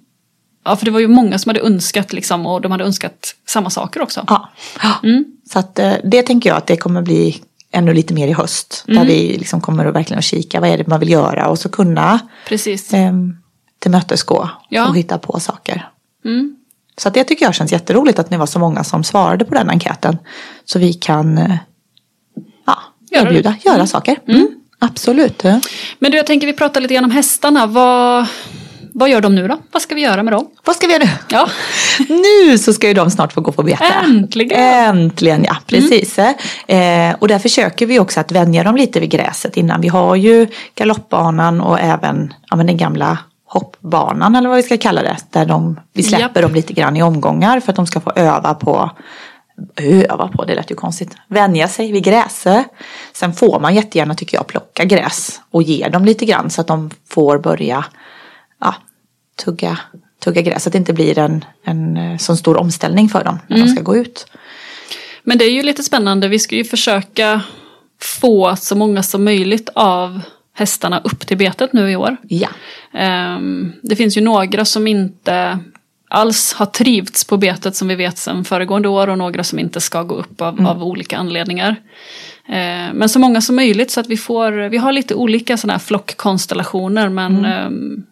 ja 0.67 0.75
för 0.75 0.85
det 0.85 0.91
var 0.91 0.99
ju 0.99 1.07
många 1.07 1.39
som 1.39 1.49
hade 1.49 1.59
önskat 1.61 2.13
liksom 2.13 2.45
och 2.45 2.61
de 2.61 2.71
hade 2.71 2.83
önskat 2.83 3.35
samma 3.47 3.69
saker 3.69 4.01
också. 4.01 4.23
Ja. 4.27 4.49
Mm. 5.03 5.25
Så 5.53 5.59
att 5.59 5.79
eh, 5.79 5.93
det 6.03 6.21
tänker 6.23 6.49
jag 6.49 6.57
att 6.57 6.67
det 6.67 6.77
kommer 6.77 7.01
bli 7.01 7.41
ännu 7.71 7.93
lite 7.93 8.13
mer 8.13 8.27
i 8.27 8.33
höst. 8.33 8.83
Där 8.87 8.93
Mm. 8.93 9.07
vi 9.07 9.37
liksom 9.37 9.61
kommer 9.61 9.85
att 9.85 9.95
verkligen 9.95 10.21
kika 10.21 10.59
vad 10.59 10.69
är 10.69 10.77
det 10.77 10.87
man 10.87 10.99
vill 10.99 11.09
göra 11.11 11.47
och 11.47 11.59
så 11.59 11.69
kunna 11.69 12.19
Precis. 12.47 12.93
eh, 12.93 13.13
tillmötesgå 13.79 14.49
Ja. 14.69 14.89
och 14.89 14.97
hitta 14.97 15.17
på 15.17 15.39
saker. 15.39 15.89
Mm. 16.25 16.55
Så 16.97 17.07
att 17.07 17.13
det 17.13 17.23
tycker 17.23 17.45
jag 17.45 17.55
känns 17.55 17.71
jätteroligt 17.71 18.19
att 18.19 18.29
ni 18.29 18.37
var 18.37 18.45
så 18.45 18.59
många 18.59 18.83
som 18.83 19.03
svarade 19.03 19.45
på 19.45 19.53
den 19.55 19.69
enkäten. 19.69 20.17
Så 20.65 20.79
vi 20.79 20.93
kan 20.93 21.37
eh, 21.37 21.55
ja, 22.65 22.77
erbjuda, 23.11 23.55
göra 23.65 23.87
saker. 23.87 24.19
Mm. 24.27 24.47
Absolut. 24.79 25.43
Men 25.99 26.11
du, 26.11 26.17
jag 26.17 26.25
tänker 26.25 26.47
vi 26.47 26.53
pratar 26.53 26.81
lite 26.81 26.93
grann 26.93 27.03
om 27.03 27.11
hästarna. 27.11 27.65
Vad, 27.67 28.25
vad 28.99 29.09
gör 29.09 29.21
de 29.21 29.35
nu 29.35 29.47
då? 29.47 29.57
Vad 29.71 29.81
ska 29.81 29.95
vi 29.95 30.01
göra 30.01 30.23
med 30.23 30.33
dem? 30.33 30.47
Vad 30.65 30.75
ska 30.75 30.87
vi 30.87 30.93
göra 30.93 31.03
nu? 31.03 31.09
Ja, 31.29 31.49
Nu 32.09 32.57
så 32.57 32.73
ska 32.73 32.87
ju 32.87 32.93
de 32.93 33.11
snart 33.11 33.33
få 33.33 33.41
gå 33.41 33.51
på 33.51 33.63
bete. 33.63 33.85
Äntligen! 34.03 34.59
Äntligen 34.59 35.43
ja, 35.43 35.57
precis. 35.65 36.19
Eh, 36.19 37.15
och 37.19 37.27
där 37.27 37.39
försöker 37.39 37.85
vi 37.85 37.99
också 37.99 38.19
att 38.19 38.31
vänja 38.31 38.63
dem 38.63 38.75
lite 38.75 38.99
vid 38.99 39.09
gräset 39.09 39.57
innan. 39.57 39.81
Vi 39.81 39.87
har 39.87 40.15
ju 40.15 40.47
galoppbanan 40.75 41.61
och 41.61 41.79
även 41.79 42.33
ja, 42.49 42.55
men 42.55 42.67
den 42.67 42.77
gamla 42.77 43.17
hoppbanan 43.45 44.35
eller 44.35 44.49
vad 44.49 44.57
vi 44.57 44.63
ska 44.63 44.77
kalla 44.77 45.01
det. 45.01 45.17
Där 45.29 45.45
de, 45.45 45.79
vi 45.93 46.03
släpper 46.03 46.23
Japp. 46.23 46.41
dem 46.41 46.53
lite 46.53 46.73
grann 46.73 46.97
i 46.97 47.03
omgångar 47.03 47.59
för 47.59 47.71
att 47.71 47.75
de 47.75 47.87
ska 47.87 47.99
få 47.99 48.11
öva 48.15 48.53
på 48.53 48.91
Öva 49.75 50.27
på, 50.27 50.45
det 50.45 50.55
lät 50.55 50.71
ju 50.71 50.75
konstigt. 50.75 51.15
Vänja 51.27 51.67
sig 51.67 51.91
vid 51.91 52.03
gräset. 52.03 52.65
Sen 53.13 53.33
får 53.33 53.59
man 53.59 53.75
jättegärna 53.75 54.15
tycker 54.15 54.37
jag 54.37 54.47
plocka 54.47 54.83
gräs 54.85 55.41
och 55.51 55.63
ge 55.63 55.89
dem 55.89 56.05
lite 56.05 56.25
grann 56.25 56.49
så 56.49 56.61
att 56.61 56.67
de 56.67 56.89
får 57.09 57.37
börja 57.37 57.85
ja, 58.61 58.75
tugga, 59.43 59.79
tugga 60.23 60.41
gräs. 60.41 60.63
Så 60.63 60.69
att 60.69 60.73
det 60.73 60.77
inte 60.77 60.93
blir 60.93 61.19
en, 61.19 61.45
en 61.63 61.97
eh, 61.97 62.17
sån 62.17 62.37
stor 62.37 62.57
omställning 62.57 63.09
för 63.09 63.23
dem 63.23 63.39
när 63.47 63.57
de 63.57 63.67
ska 63.67 63.81
gå 63.81 63.95
ut. 63.97 64.27
men 65.23 65.37
det 65.37 65.45
är 65.45 65.51
ju 65.51 65.63
lite 65.63 65.83
spännande. 65.83 66.27
Vi 66.27 66.39
ska 66.39 66.55
ju 66.55 66.63
försöka 66.63 67.41
få 68.01 68.55
så 68.55 68.75
många 68.75 69.03
som 69.03 69.23
möjligt 69.23 69.69
av 69.75 70.21
hästarna 70.53 70.99
upp 71.03 71.27
till 71.27 71.37
betet 71.37 71.73
nu 71.73 71.91
i 71.91 71.95
år. 71.95 72.17
Ja. 72.29 72.49
Ehm, 72.93 73.73
Det 73.81 73.95
finns 73.95 74.17
ju 74.17 74.21
några 74.21 74.65
som 74.65 74.87
inte 74.87 75.59
alls 76.09 76.53
har 76.53 76.65
trivts 76.65 77.25
på 77.25 77.37
betet 77.37 77.75
som 77.75 77.87
vi 77.87 77.95
vet 77.95 78.17
sedan 78.17 78.45
föregående 78.45 78.87
år 78.87 79.07
och 79.09 79.17
några 79.17 79.43
som 79.43 79.59
inte 79.59 79.81
ska 79.81 80.03
gå 80.03 80.15
upp 80.15 80.41
av, 80.41 80.67
av 80.67 80.83
olika 80.83 81.17
anledningar. 81.17 81.75
Ehm, 82.49 82.95
Men 82.97 83.09
så 83.09 83.19
många 83.19 83.41
som 83.41 83.55
möjligt 83.55 83.91
så 83.91 83.99
att 83.99 84.07
vi 84.07 84.17
får, 84.17 84.51
vi 84.69 84.77
har 84.77 84.91
lite 84.91 85.15
olika 85.15 85.57
sådana 85.57 85.73
här 85.73 85.79
flockkonstellationer 85.79 87.09
men 87.09 87.45
ehm, 87.45 88.03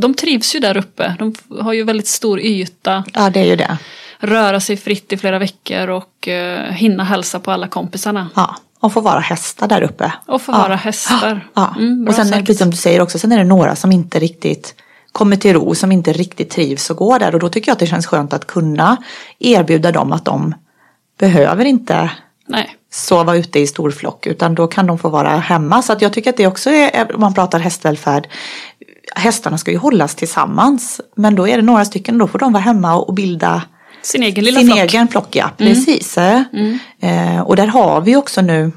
de 0.00 0.14
trivs 0.14 0.54
ju 0.54 0.60
där 0.60 0.76
uppe. 0.76 1.16
De 1.18 1.34
har 1.60 1.72
ju 1.72 1.84
väldigt 1.84 2.08
stor 2.08 2.40
yta, 2.40 3.04
ja, 3.14 3.30
det 3.30 3.40
är 3.40 3.44
ju 3.44 3.56
det. 3.56 3.78
röra 4.18 4.60
sig 4.60 4.76
fritt 4.76 5.12
i 5.12 5.16
flera 5.16 5.38
veckor 5.38 5.88
och 5.88 6.28
eh, 6.28 6.72
hinna 6.72 7.04
hälsa 7.04 7.40
på 7.40 7.50
alla 7.50 7.68
kompisarna. 7.68 8.28
Ja. 8.34 8.56
Och 8.80 8.92
få 8.92 9.00
vara 9.00 9.20
hästar 9.20 9.68
där 9.68 9.82
uppe. 9.82 10.12
Och 10.26 10.42
få 10.42 10.52
ja. 10.52 10.58
vara 10.58 10.76
hästar. 10.76 11.48
Ja. 11.54 11.74
Mm, 11.78 12.08
och 12.08 12.14
sen 12.14 12.28
sagt. 12.28 12.46
precis 12.46 12.58
som 12.58 12.70
du 12.70 12.76
säger 12.76 13.00
också, 13.00 13.18
sen 13.18 13.32
är 13.32 13.38
det 13.38 13.44
några 13.44 13.76
som 13.76 13.92
inte 13.92 14.18
riktigt 14.18 14.74
kommer 15.12 15.36
till 15.36 15.52
ro, 15.54 15.74
som 15.74 15.92
inte 15.92 16.12
riktigt 16.12 16.50
trivs 16.50 16.90
och 16.90 16.96
går 16.96 17.18
där. 17.18 17.34
Och 17.34 17.40
då 17.40 17.48
tycker 17.48 17.68
jag 17.68 17.72
att 17.72 17.78
det 17.78 17.86
känns 17.86 18.06
skönt 18.06 18.32
att 18.32 18.46
kunna 18.46 18.96
erbjuda 19.38 19.92
dem 19.92 20.12
att 20.12 20.24
de 20.24 20.54
behöver 21.18 21.64
inte 21.64 22.10
Nej. 22.46 22.76
sova 22.90 23.36
ute 23.36 23.58
i 23.58 23.66
stor 23.66 23.90
flock 23.90 24.26
utan 24.26 24.54
då 24.54 24.66
kan 24.66 24.86
de 24.86 24.98
få 24.98 25.08
vara 25.08 25.36
hemma. 25.36 25.82
Så 25.82 25.92
att 25.92 26.02
jag 26.02 26.12
tycker 26.12 26.30
att 26.30 26.36
det 26.36 26.46
också 26.46 26.70
är, 26.70 27.14
om 27.14 27.20
man 27.20 27.34
pratar 27.34 27.58
hästvälfärd, 27.58 28.28
hästarna 29.14 29.58
ska 29.58 29.70
ju 29.70 29.76
hållas 29.76 30.14
tillsammans. 30.14 31.00
Men 31.16 31.34
då 31.34 31.48
är 31.48 31.56
det 31.56 31.62
några 31.62 31.84
stycken, 31.84 32.18
då 32.18 32.28
får 32.28 32.38
de 32.38 32.52
vara 32.52 32.62
hemma 32.62 32.96
och 32.96 33.14
bilda 33.14 33.62
Sin 34.02 34.22
egen 34.22 34.44
lilla 34.44 34.60
sin 34.60 34.68
flock. 34.68 34.78
Mm. 34.78 34.88
egen 34.88 35.08
flock. 35.08 35.36
Ja, 35.36 35.50
precis. 35.56 36.18
Eh, 36.18 37.40
och 37.40 37.56
där 37.56 37.66
har 37.66 38.00
vi 38.00 38.16
också 38.16 38.40
nu, 38.40 38.72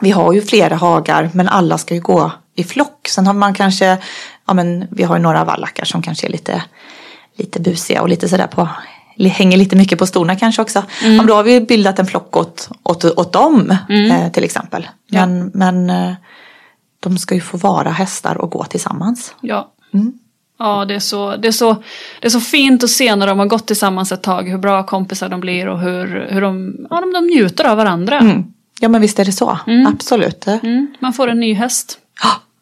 vi 0.00 0.10
har 0.10 0.32
ju 0.32 0.42
flera 0.42 0.76
hagar 0.76 1.30
men 1.34 1.48
alla 1.48 1.78
ska 1.78 1.94
ju 1.94 2.00
gå 2.00 2.32
i 2.54 2.64
flock. 2.64 3.08
Sen 3.08 3.26
har 3.26 3.34
man 3.34 3.54
kanske, 3.54 3.98
ja 4.46 4.54
men 4.54 4.86
vi 4.90 5.02
har 5.02 5.16
ju 5.16 5.22
några 5.22 5.44
vallackar 5.44 5.84
som 5.84 6.02
kanske 6.02 6.26
är 6.26 6.30
lite, 6.30 6.62
lite 7.36 7.60
busiga 7.60 8.02
och 8.02 8.08
lite 8.08 8.28
sådär 8.28 8.46
på 8.46 8.68
hänger 9.18 9.56
lite 9.58 9.76
mycket 9.76 9.98
på 9.98 10.06
storna 10.06 10.36
kanske 10.36 10.62
också. 10.62 10.82
Mm. 11.02 11.16
Men 11.16 11.26
då 11.26 11.34
har 11.34 11.42
vi 11.42 11.60
bildat 11.60 11.98
en 11.98 12.06
flock 12.06 12.36
åt, 12.36 12.68
åt, 12.82 13.04
åt 13.04 13.32
dem 13.32 13.76
eh, 14.10 14.32
till 14.32 14.44
exempel. 14.44 14.88
Men, 15.10 15.50
men 15.54 15.90
eh, 15.90 16.12
de 17.08 17.18
ska 17.18 17.34
ju 17.34 17.40
få 17.40 17.56
vara 17.56 17.90
hästar 17.90 18.38
och 18.38 18.50
gå 18.50 18.64
tillsammans. 18.64 19.34
Ja. 19.40 19.72
Mm. 19.94 20.12
Ja, 20.58 20.84
det 20.84 20.94
är, 20.94 21.00
så, 21.00 21.36
det, 21.36 21.48
är 21.48 21.52
så, 21.52 21.76
det 22.20 22.26
är 22.26 22.30
så 22.30 22.40
fint 22.40 22.84
att 22.84 22.90
se 22.90 23.16
när 23.16 23.26
de 23.26 23.38
har 23.38 23.46
gått 23.46 23.66
tillsammans 23.66 24.12
ett 24.12 24.22
tag 24.22 24.48
hur 24.48 24.58
bra 24.58 24.86
kompisar 24.86 25.28
de 25.28 25.40
blir 25.40 25.68
och 25.68 25.80
hur, 25.80 26.26
hur 26.30 26.40
de, 26.40 26.76
ja, 26.90 27.00
de, 27.00 27.12
de 27.12 27.26
njuter 27.26 27.64
av 27.64 27.76
varandra. 27.76 28.18
Mm. 28.18 28.44
Ja 28.80 28.88
men 28.88 29.00
visst 29.00 29.18
är 29.18 29.24
det 29.24 29.32
så, 29.32 29.58
absolut. 29.88 30.46
Mm, 30.46 30.94
man 31.00 31.12
får 31.12 31.28
en 31.28 31.40
ny 31.40 31.54
häst. 31.54 31.98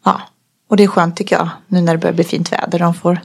Ja, 0.04 0.20
och 0.68 0.76
det 0.76 0.83
är 0.85 0.88
skönt 0.88 1.16
tycker 1.16 1.37
jag 1.37 1.48
nu 1.68 1.80
när 1.80 1.92
det 1.92 1.98
börjar 1.98 2.14
bli 2.14 2.24
fint 2.24 2.52
väder. 2.52 2.78
De 2.78 2.94
får 2.94 3.20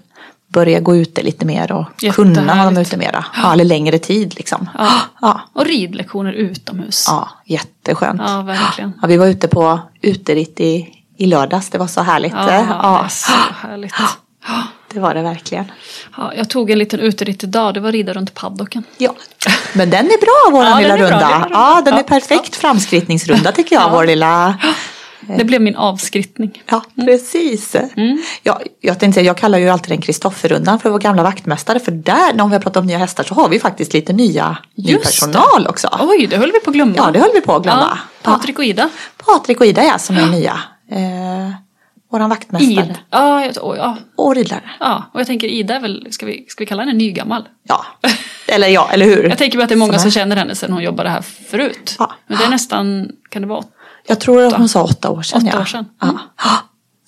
börja 0.47 0.79
gå 0.79 0.95
ute 0.95 1.23
lite 1.23 1.45
mer 1.45 1.71
och 1.71 1.86
kunna 2.13 2.55
ha 2.55 2.65
dem 2.65 2.77
ute 2.77 2.97
mera. 2.97 3.25
Ja, 3.36 3.53
eller 3.53 3.65
längre 3.65 3.99
tid 3.99 4.36
liksom. 4.38 4.69
Ja. 4.77 4.91
Ja, 5.21 5.41
Och 5.53 5.65
ridlektioner 5.65 6.32
utomhus. 6.32 7.05
ja 7.08 7.29
jätteskönt. 7.45 8.21
Ja, 8.25 8.41
verkligen. 8.41 8.93
Ja, 9.01 9.08
vi 9.08 9.17
var 9.17 9.27
ute 9.27 9.47
på 9.47 9.79
uteritt 10.01 10.60
i, 10.60 10.88
i 11.19 11.25
lördags. 11.25 11.69
Det 11.69 11.77
var 11.77 11.88
så 11.88 12.01
härligt. 12.01 12.34
Ja, 12.34 12.45
det 12.45 12.67
Ja, 12.69 13.08
så 13.10 13.32
härligt. 13.67 13.93
det 14.93 14.99
var 14.99 15.13
det 15.13 15.21
verkligen. 15.21 15.71
Ja, 16.17 16.34
jag 16.36 16.49
tog 16.49 16.71
en 16.71 16.79
liten 16.79 16.99
uteritt 16.99 17.43
idag, 17.43 17.73
det 17.73 17.79
var 17.79 17.91
rida 17.91 18.13
runt 18.13 18.34
paddocken. 18.34 18.84
Ja, 18.97 19.15
men 19.73 19.89
den 19.89 20.05
är 20.05 20.19
bra 20.21 20.60
våran 20.60 20.71
Ja, 20.71 20.79
lilla 20.79 20.93
är 20.93 20.97
bra, 20.97 21.08
runda. 21.08 21.29
den 21.29 21.41
runda. 21.41 21.47
Ja, 21.51 21.82
den 21.86 21.93
är 21.93 21.97
Ja, 21.97 22.03
perfekt 22.03 22.55
framskrittningsrunda 22.55 23.51
tycker 23.51 23.75
jag. 23.75 23.91
Vår 23.91 24.05
lilla 24.05 24.58
Det 25.38 25.43
blev 25.43 25.62
min 25.62 25.75
avskrittning. 25.75 26.63
Ja, 26.65 26.84
precis. 26.95 27.75
Ja, 28.43 28.62
jag 28.82 28.99
tänkte 28.99 29.19
säga, 29.19 29.25
jag 29.25 29.38
kallar 29.38 29.58
ju 29.58 29.69
alltid 29.69 29.89
den 29.89 30.01
Kristofferrundan 30.01 30.79
för 30.79 30.89
vår 30.89 30.99
gamla 30.99 31.23
vaktmästare. 31.23 31.79
För 31.79 31.91
där, 31.91 32.34
när 32.34 32.47
vi 32.47 32.53
har 32.53 32.60
pratat 32.60 32.77
om 32.77 32.86
nya 32.86 32.97
hästar, 32.97 33.23
så 33.23 33.34
har 33.34 33.49
vi 33.49 33.60
faktiskt 33.60 33.93
lite 33.93 34.13
nya, 34.13 34.58
ny 34.75 34.95
personal 34.95 35.67
också. 35.67 35.89
Oj, 35.99 36.27
det 36.27 36.38
höll 36.38 36.51
vi 36.51 36.60
på 36.60 36.69
att 36.69 36.75
glömma. 36.75 36.93
Ja, 36.97 37.12
det 37.12 37.19
höll 37.19 37.32
vi 37.34 37.41
på 37.41 37.55
att 37.55 37.63
glömma. 37.63 37.97
Ja, 38.23 38.32
Patrik 38.32 38.60
och 38.60 38.65
Ida. 38.65 38.89
Ja, 39.17 39.34
Patrik 39.34 39.60
och 39.60 39.65
Ida 39.65 39.82
är 39.82 39.97
som 39.97 40.17
är 40.17 40.27
nya. 40.27 40.60
Eh, 40.91 41.52
våran 42.12 42.30
vaktmästare. 42.30 42.86
Id. 42.86 42.97
Ja, 43.10 43.45
jag, 43.45 43.56
oj, 43.62 43.78
ja, 43.78 43.97
Och 44.15 44.36
ridlärare. 44.36 44.71
ja, 44.80 45.04
och 45.13 45.19
jag 45.19 45.28
tänker 45.28 45.47
Ida 45.47 45.75
är 45.75 45.80
väl, 45.80 46.08
ska 46.12 46.25
vi, 46.25 46.45
ska 46.49 46.63
vi 46.63 46.65
kalla 46.65 46.82
henne 46.84 46.93
nygammal? 46.93 47.47
Ja, 47.63 47.86
eller 48.47 48.67
ja, 48.67 48.89
eller 48.91 49.06
hur? 49.06 49.23
Jag 49.23 49.38
tänker 49.38 49.58
bara 49.58 49.63
att 49.63 49.69
det 49.69 49.75
är 49.75 49.78
många 49.78 49.93
Som 49.93 50.02
som 50.02 50.12
känner 50.12 50.36
henne 50.36 50.56
sedan 50.56 50.73
hon 50.73 50.84
jobbade 50.84 51.10
här 51.10 51.21
förut. 51.21 51.95
Ja. 51.99 52.12
Men 52.28 52.38
det 52.38 52.43
är 52.43 52.49
nästan, 52.49 53.12
kan 53.30 53.41
det 53.41 53.47
vara? 53.47 53.63
Jag 54.08 54.19
tror 54.19 54.45
att 54.45 54.54
hon 54.54 54.69
sa 54.69 54.84
åtta 54.84 55.10
år 55.10 55.21
sedan. 55.21 55.41
Åtta 55.47 55.58
ja. 55.58 55.62
år 55.62 55.65
sedan. 55.65 55.86
Ja. 56.02 56.19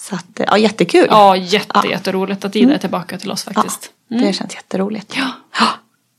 Så 0.02 0.16
att, 0.16 0.40
ja, 0.48 0.58
jättekul. 0.58 1.08
Ja, 1.10 1.36
jätte, 1.36 1.88
jätteroligt 1.88 2.46
att 2.46 2.56
Ida 2.56 2.74
är 2.74 2.78
tillbaka 2.78 3.18
till 3.18 3.32
oss 3.32 3.44
Ja, 3.48 3.54
faktiskt. 3.54 3.90
Det 4.08 4.34
känns 4.34 4.56
jätteroligt. 4.56 5.18
Ja. 5.18 5.66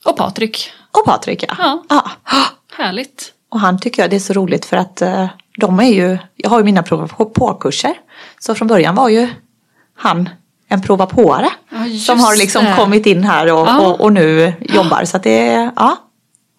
Och 0.04 0.16
Patrik. 0.16 0.70
Och 0.98 1.04
Patrik 1.04 1.44
ja. 1.48 1.54
Ja. 1.88 2.10
ja. 2.24 2.44
Härligt. 2.76 3.32
Och 3.48 3.60
han 3.60 3.80
tycker 3.80 4.02
jag 4.02 4.10
det 4.10 4.16
är 4.16 4.20
så 4.20 4.32
roligt 4.32 4.64
för 4.64 4.76
att 4.76 5.02
eh, 5.02 5.26
de 5.58 5.80
är 5.80 5.84
ju, 5.92 6.18
jag 6.36 6.50
har 6.50 6.58
ju 6.58 6.64
mina 6.64 6.82
prova 6.82 7.08
på 7.08 7.24
på-kurser. 7.24 7.94
Så 8.38 8.54
från 8.54 8.68
början 8.68 8.94
var 8.94 9.08
ju 9.08 9.28
han 9.94 10.28
en 10.68 10.82
prova 10.82 11.06
påare. 11.06 11.48
Ja, 11.70 11.98
som 11.98 12.20
har 12.20 12.36
liksom 12.36 12.64
det. 12.64 12.74
kommit 12.76 13.06
in 13.06 13.24
här 13.24 13.52
och, 13.52 13.66
Ja. 13.68 13.80
och, 13.80 14.00
och 14.00 14.12
nu 14.12 14.52
jobbar. 14.60 15.04
Så 15.04 15.16
att 15.16 15.22
det 15.22 15.48
är, 15.48 15.70
ja, 15.76 15.96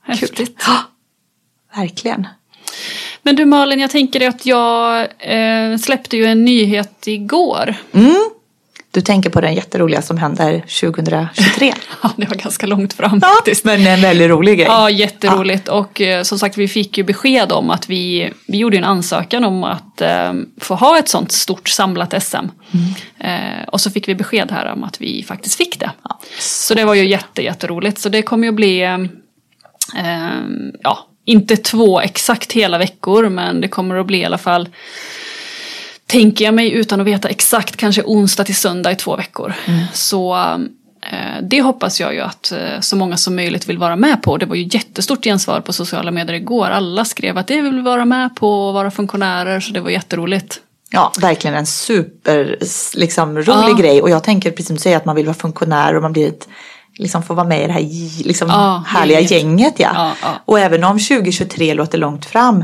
Häftigt. 0.05 0.65
verkligen. 1.75 2.27
Men 3.21 3.35
du 3.35 3.45
Malin, 3.45 3.79
jag 3.79 3.89
tänker 3.91 4.27
att 4.29 4.45
jag 4.45 5.07
eh, 5.19 5.77
släppte 5.77 6.17
ju 6.17 6.25
en 6.25 6.45
nyhet 6.45 7.07
igår. 7.07 7.75
Mm. 7.93 8.15
Du 8.93 9.01
tänker 9.01 9.29
på 9.29 9.41
den 9.41 9.55
jätteroliga 9.55 10.01
som 10.01 10.17
händer 10.17 10.59
2023. 10.81 11.73
Ja, 12.03 12.11
det 12.17 12.25
var 12.27 12.35
ganska 12.35 12.67
långt 12.67 12.93
fram 12.93 13.19
Ja, 13.21 13.27
faktiskt. 13.27 13.65
men 13.65 13.87
en 13.87 14.01
väldigt 14.01 14.29
rolig 14.29 14.57
grej. 14.57 14.67
Ja, 14.67 14.89
jätteroligt. 14.89 15.67
Och 15.67 16.01
eh, 16.01 16.23
som 16.23 16.39
sagt, 16.39 16.57
vi 16.57 16.67
fick 16.67 16.97
ju 16.97 17.03
besked 17.03 17.51
om 17.51 17.69
att 17.69 17.89
vi, 17.89 18.33
vi 18.47 18.57
gjorde 18.57 18.77
en 18.77 18.83
ansökan 18.83 19.43
om 19.43 19.63
att 19.63 20.01
eh, 20.01 20.33
få 20.61 20.75
ha 20.75 20.99
ett 20.99 21.09
sånt 21.09 21.31
stort 21.31 21.69
samlat 21.69 22.23
SM. 22.23 22.35
Eh, 23.19 23.63
och 23.67 23.81
så 23.81 23.91
fick 23.91 24.07
vi 24.07 24.15
besked 24.15 24.51
här 24.51 24.71
om 24.73 24.83
att 24.83 25.01
vi 25.01 25.23
faktiskt 25.27 25.55
fick 25.57 25.79
det. 25.79 25.91
Så 26.39 26.73
det 26.73 26.85
var 26.85 26.93
ju 26.93 27.05
jätte, 27.05 27.41
jätteroligt. 27.43 27.99
Så 27.99 28.09
det 28.09 28.21
kommer 28.21 28.43
ju 28.43 28.49
att 28.49 28.55
bli, 28.55 28.81
eh, 28.81 28.97
ja, 30.83 31.07
inte 31.25 31.57
två 31.57 31.99
exakt 32.01 32.51
hela 32.53 32.77
veckor, 32.77 33.29
men 33.29 33.61
det 33.61 33.67
kommer 33.67 33.95
att 33.95 34.07
bli 34.07 34.17
i 34.17 34.25
alla 34.25 34.37
fall 34.37 34.69
tänker 36.13 36.45
jag 36.45 36.53
mig 36.53 36.71
utan 36.71 37.01
att 37.01 37.07
veta 37.07 37.29
exakt, 37.29 37.77
kanske 37.77 38.01
onsdag 38.05 38.43
till 38.43 38.55
söndag 38.55 38.91
i 38.91 38.95
två 38.95 39.15
veckor. 39.15 39.53
Så 39.93 40.35
eh, 41.11 41.41
det 41.41 41.61
hoppas 41.61 41.99
jag 41.99 42.13
ju 42.13 42.21
att 42.21 42.51
eh, 42.51 42.79
så 42.81 42.95
många 42.95 43.17
som 43.17 43.35
möjligt 43.35 43.69
vill 43.69 43.77
vara 43.77 43.95
med 43.95 44.21
på. 44.23 44.37
Det 44.37 44.45
var 44.45 44.55
ju 44.55 44.69
jättestort 44.71 45.23
gensvar 45.23 45.61
på 45.61 45.73
sociala 45.73 46.11
medier 46.11 46.35
igår. 46.35 46.67
Alla 46.69 47.05
skrev 47.05 47.37
att 47.37 47.47
de 47.47 47.61
vill 47.61 47.81
vara 47.81 48.05
med 48.05 48.35
på 48.35 48.69
att 48.69 48.73
vara 48.73 48.91
funktionärer, 48.91 49.59
så 49.59 49.73
det 49.73 49.79
var 49.79 49.89
jätteroligt. 49.89 50.59
Ja, 50.89 51.11
verkligen 51.21 51.55
en 51.55 51.65
super 51.65 52.57
liksom, 52.95 53.37
rolig 53.37 53.47
Ja. 53.47 53.77
grej. 53.77 54.01
Och 54.01 54.09
jag 54.09 54.23
tänker 54.23 54.51
precis 54.51 54.67
som 54.67 54.75
du 54.75 54.81
säger 54.81 54.97
att 54.97 55.05
man 55.05 55.15
vill 55.15 55.25
vara 55.25 55.35
funktionär 55.37 55.95
och 55.95 56.01
man 56.01 56.13
blir 56.13 56.27
ett, 56.27 56.47
liksom 56.97 57.23
får 57.23 57.35
vara 57.35 57.47
med 57.47 57.63
i 57.63 57.67
det 57.67 57.73
här 57.73 57.81
liksom, 58.23 58.47
Ja, 58.47 58.83
härliga 58.87 59.19
gänget. 59.19 59.73
Ja, 59.77 60.13
ja. 60.21 60.29
Och 60.45 60.59
även 60.59 60.83
om 60.83 60.99
2023 60.99 61.73
låter 61.73 61.97
långt 61.97 62.25
fram. 62.25 62.63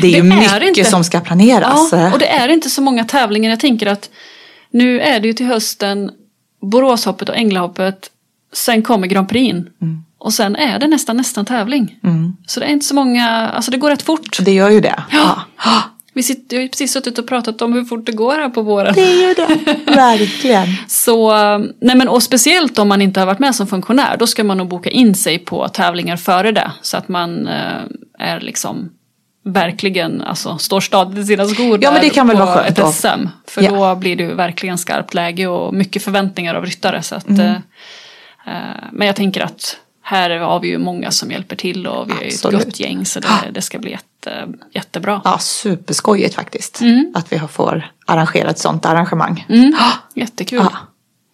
Det 0.00 0.06
är 0.06 0.10
ju 0.10 0.18
är 0.18 0.22
mycket 0.22 0.62
inte- 0.78 0.90
som 0.90 1.04
ska 1.04 1.20
planeras. 1.20 1.88
Ja, 1.92 2.12
och 2.12 2.18
det 2.18 2.28
är 2.28 2.48
inte 2.48 2.70
så 2.70 2.82
många 2.82 3.04
tävlingar. 3.04 3.50
Jag 3.50 3.60
tänker 3.60 3.86
att 3.86 4.10
nu 4.70 5.00
är 5.00 5.20
det 5.20 5.26
ju 5.28 5.32
till 5.34 5.46
hösten 5.46 6.10
Boråshoppet 6.62 7.28
och 7.28 7.36
Änglahoppet. 7.36 8.10
Sen 8.52 8.82
kommer 8.82 9.06
Grand 9.06 9.28
Prix. 9.28 9.58
Och 10.18 10.34
sen 10.34 10.56
är 10.56 10.78
det 10.78 10.86
nästan 10.86 11.16
nästan 11.16 11.44
tävling. 11.44 11.94
Så 12.46 12.60
det 12.60 12.66
är 12.66 12.70
inte 12.70 12.86
så 12.86 12.94
många, 12.94 13.28
alltså 13.28 13.70
det 13.70 13.76
går 13.76 13.90
rätt 13.90 14.02
fort. 14.02 14.38
Det 14.40 14.52
gör 14.52 14.70
ju 14.70 14.80
det. 14.80 15.02
Ja. 15.12 15.42
Vi 16.14 16.22
sitter, 16.22 16.56
jag 16.56 16.60
har 16.60 16.62
ju 16.62 16.68
precis 16.68 16.92
suttit 16.92 17.18
och 17.18 17.26
pratat 17.28 17.62
om 17.62 17.72
hur 17.72 17.84
fort 17.84 18.06
det 18.06 18.12
går 18.12 18.32
här 18.34 18.48
på 18.48 18.62
våren. 18.62 18.94
Det 18.94 19.02
är 19.02 19.28
ju 19.28 19.34
det. 19.34 19.74
Verkligen. 19.92 20.66
Så, 20.88 21.32
nej 21.80 21.96
men 21.96 22.08
och 22.08 22.22
speciellt 22.22 22.78
om 22.78 22.88
man 22.88 23.02
inte 23.02 23.20
har 23.20 23.26
varit 23.26 23.38
med 23.38 23.54
som 23.54 23.66
funktionär, 23.66 24.16
då 24.18 24.26
ska 24.26 24.44
man 24.44 24.58
nog 24.58 24.68
boka 24.68 24.90
in 24.90 25.14
sig 25.14 25.38
på 25.38 25.68
tävlingar 25.68 26.16
före 26.16 26.52
det. 26.52 26.70
Så 26.82 26.96
att 26.96 27.08
man 27.08 27.48
eh, 27.48 27.82
är 28.18 28.40
liksom 28.40 28.90
verkligen, 29.46 30.22
alltså 30.22 30.58
står 30.58 30.80
stadigt 30.80 31.18
i 31.18 31.24
sina 31.24 31.44
skor 31.46 31.78
Ja, 31.82 31.92
men 31.92 32.00
det 32.00 32.10
kan 32.10 32.26
väl 32.28 32.36
på 32.36 32.44
vara 32.44 32.54
skönt 32.64 32.78
ett. 32.78 32.94
SM. 32.94 33.28
För 33.48 33.62
Ja. 33.62 33.70
då 33.70 33.94
blir 33.94 34.16
det 34.16 34.22
ju 34.22 34.34
verkligen 34.34 34.78
skarpt 34.78 35.14
läge 35.14 35.46
och 35.46 35.74
mycket 35.74 36.02
förväntningar 36.02 36.54
av 36.54 36.64
ryttare. 36.64 37.02
Så 37.02 37.14
att, 37.14 37.28
Mm. 37.28 37.40
eh, 37.40 37.54
eh, 38.46 38.84
men 38.92 39.06
jag 39.06 39.16
tänker 39.16 39.40
att 39.40 39.76
här 40.02 40.30
har 40.30 40.60
vi 40.60 40.68
ju 40.68 40.78
många 40.78 41.10
som 41.10 41.30
hjälper 41.30 41.56
till 41.56 41.86
och 41.86 42.10
vi 42.10 42.12
är 42.12 42.22
ju 42.22 42.28
ett 42.28 42.42
gott 42.66 42.80
gäng 42.80 43.06
så 43.06 43.20
det, 43.20 43.28
det 43.52 43.62
ska 43.62 43.78
bli 43.78 43.90
jätte, 43.90 44.48
jättebra. 44.72 45.20
Ja, 45.24 45.38
superskojigt 45.38 46.34
faktiskt. 46.34 46.80
Mm. 46.80 47.12
Att 47.14 47.32
vi 47.32 47.38
får 47.38 47.90
arrangera 48.06 48.50
ett 48.50 48.58
sånt 48.58 48.86
arrangemang. 48.86 49.46
Mm, 49.48 49.74
jättekul. 50.14 50.58
Ja, 50.58 50.72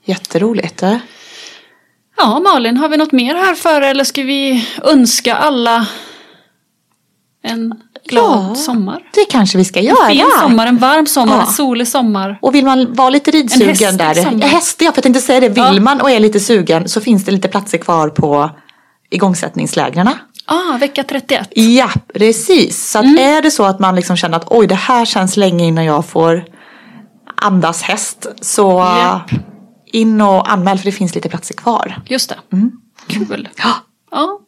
jätteroligt. 0.04 0.82
eh. 0.82 0.96
Ja, 2.16 2.40
Malin, 2.40 2.76
har 2.76 2.88
vi 2.88 2.96
något 2.96 3.12
mer 3.12 3.34
här 3.34 3.54
för 3.54 3.80
eller 3.82 4.04
ska 4.04 4.22
vi 4.22 4.68
önska 4.84 5.34
alla 5.36 5.86
en 7.42 7.74
glad 8.08 8.46
Ja. 8.50 8.54
sommar? 8.54 9.02
Det 9.14 9.24
kanske 9.30 9.58
vi 9.58 9.64
ska 9.64 9.78
En 9.80 9.84
göra. 9.84 10.06
fin 10.08 10.24
sommar, 10.40 10.66
en 10.66 10.78
varm 10.78 11.06
sommar, 11.06 11.34
Ja. 11.36 11.40
en 11.40 11.46
solig 11.52 11.88
sommar. 11.88 12.38
Och 12.42 12.54
vill 12.54 12.64
man 12.64 12.94
vara 12.94 13.10
lite 13.10 13.30
ridsugen 13.30 13.96
där, 13.96 14.14
sommar. 14.14 14.38
ja, 14.40 14.46
hästig, 14.46 14.86
ja, 14.86 14.90
för 14.92 14.96
jag 14.98 15.02
tänkte 15.02 15.20
säga 15.20 15.40
det, 15.40 15.48
vill 15.48 15.56
Ja. 15.74 15.80
man 15.80 16.00
och 16.00 16.10
är 16.10 16.20
lite 16.20 16.40
sugen 16.40 16.88
så 16.88 17.00
finns 17.00 17.24
det 17.24 17.32
lite 17.32 17.48
platser 17.48 17.78
kvar 17.78 18.08
på 18.08 18.50
igångsättningslägren. 19.10 20.08
Ah, 20.46 20.76
vecka 20.80 21.02
31. 21.04 21.48
Ja, 21.54 21.90
precis. 22.14 22.90
Så 22.90 22.98
Mm. 22.98 23.18
är 23.18 23.42
det 23.42 23.50
så 23.50 23.64
att 23.64 23.78
man 23.80 23.96
liksom 23.96 24.16
känner 24.16 24.36
att 24.36 24.46
oj, 24.50 24.66
det 24.66 24.74
här 24.74 25.04
känns 25.04 25.36
länge 25.36 25.64
innan 25.66 25.84
jag 25.84 26.06
får 26.06 26.44
andas 27.36 27.82
häst 27.82 28.26
så 28.40 28.78
Japp. 28.98 29.30
in 29.86 30.20
och 30.20 30.52
anmäl 30.52 30.78
för 30.78 30.84
det 30.84 30.92
finns 30.92 31.14
lite 31.14 31.28
platser 31.28 31.54
kvar. 31.54 31.96
Just 32.06 32.28
det. 32.28 32.36
Kul. 33.06 33.48
Ja, 33.56 33.70
Ja, 34.10 34.38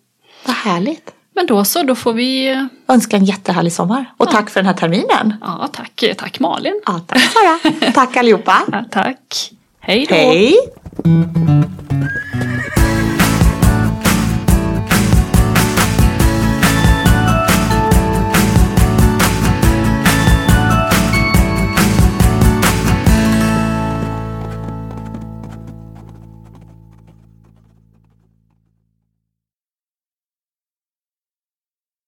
vad 0.47 0.57
härligt. 0.57 1.11
Men 1.35 1.47
då 1.47 1.65
så, 1.65 1.83
då 1.83 1.95
får 1.95 2.13
vi... 2.13 2.49
eh, 2.53 2.65
Önska 2.89 3.17
en 3.17 3.25
jättehärlig 3.25 3.73
sommar 3.73 4.05
och 4.17 4.31
tack 4.31 4.51
för 4.51 4.61
den 4.61 4.67
här 4.67 4.75
terminen. 4.75 5.35
Ja, 5.41 5.69
tack, 5.73 6.05
tack 6.17 6.41
Malin. 6.41 6.81
Ja, 6.87 7.01
tack 7.07 7.21
Sara. 7.23 7.73
tack 7.95 8.17
allihopa. 8.17 8.63
Ja, 8.73 8.85
tack. 8.91 9.51
Hej 9.81 10.07
då. 10.09 10.15
Hej. 10.15 10.55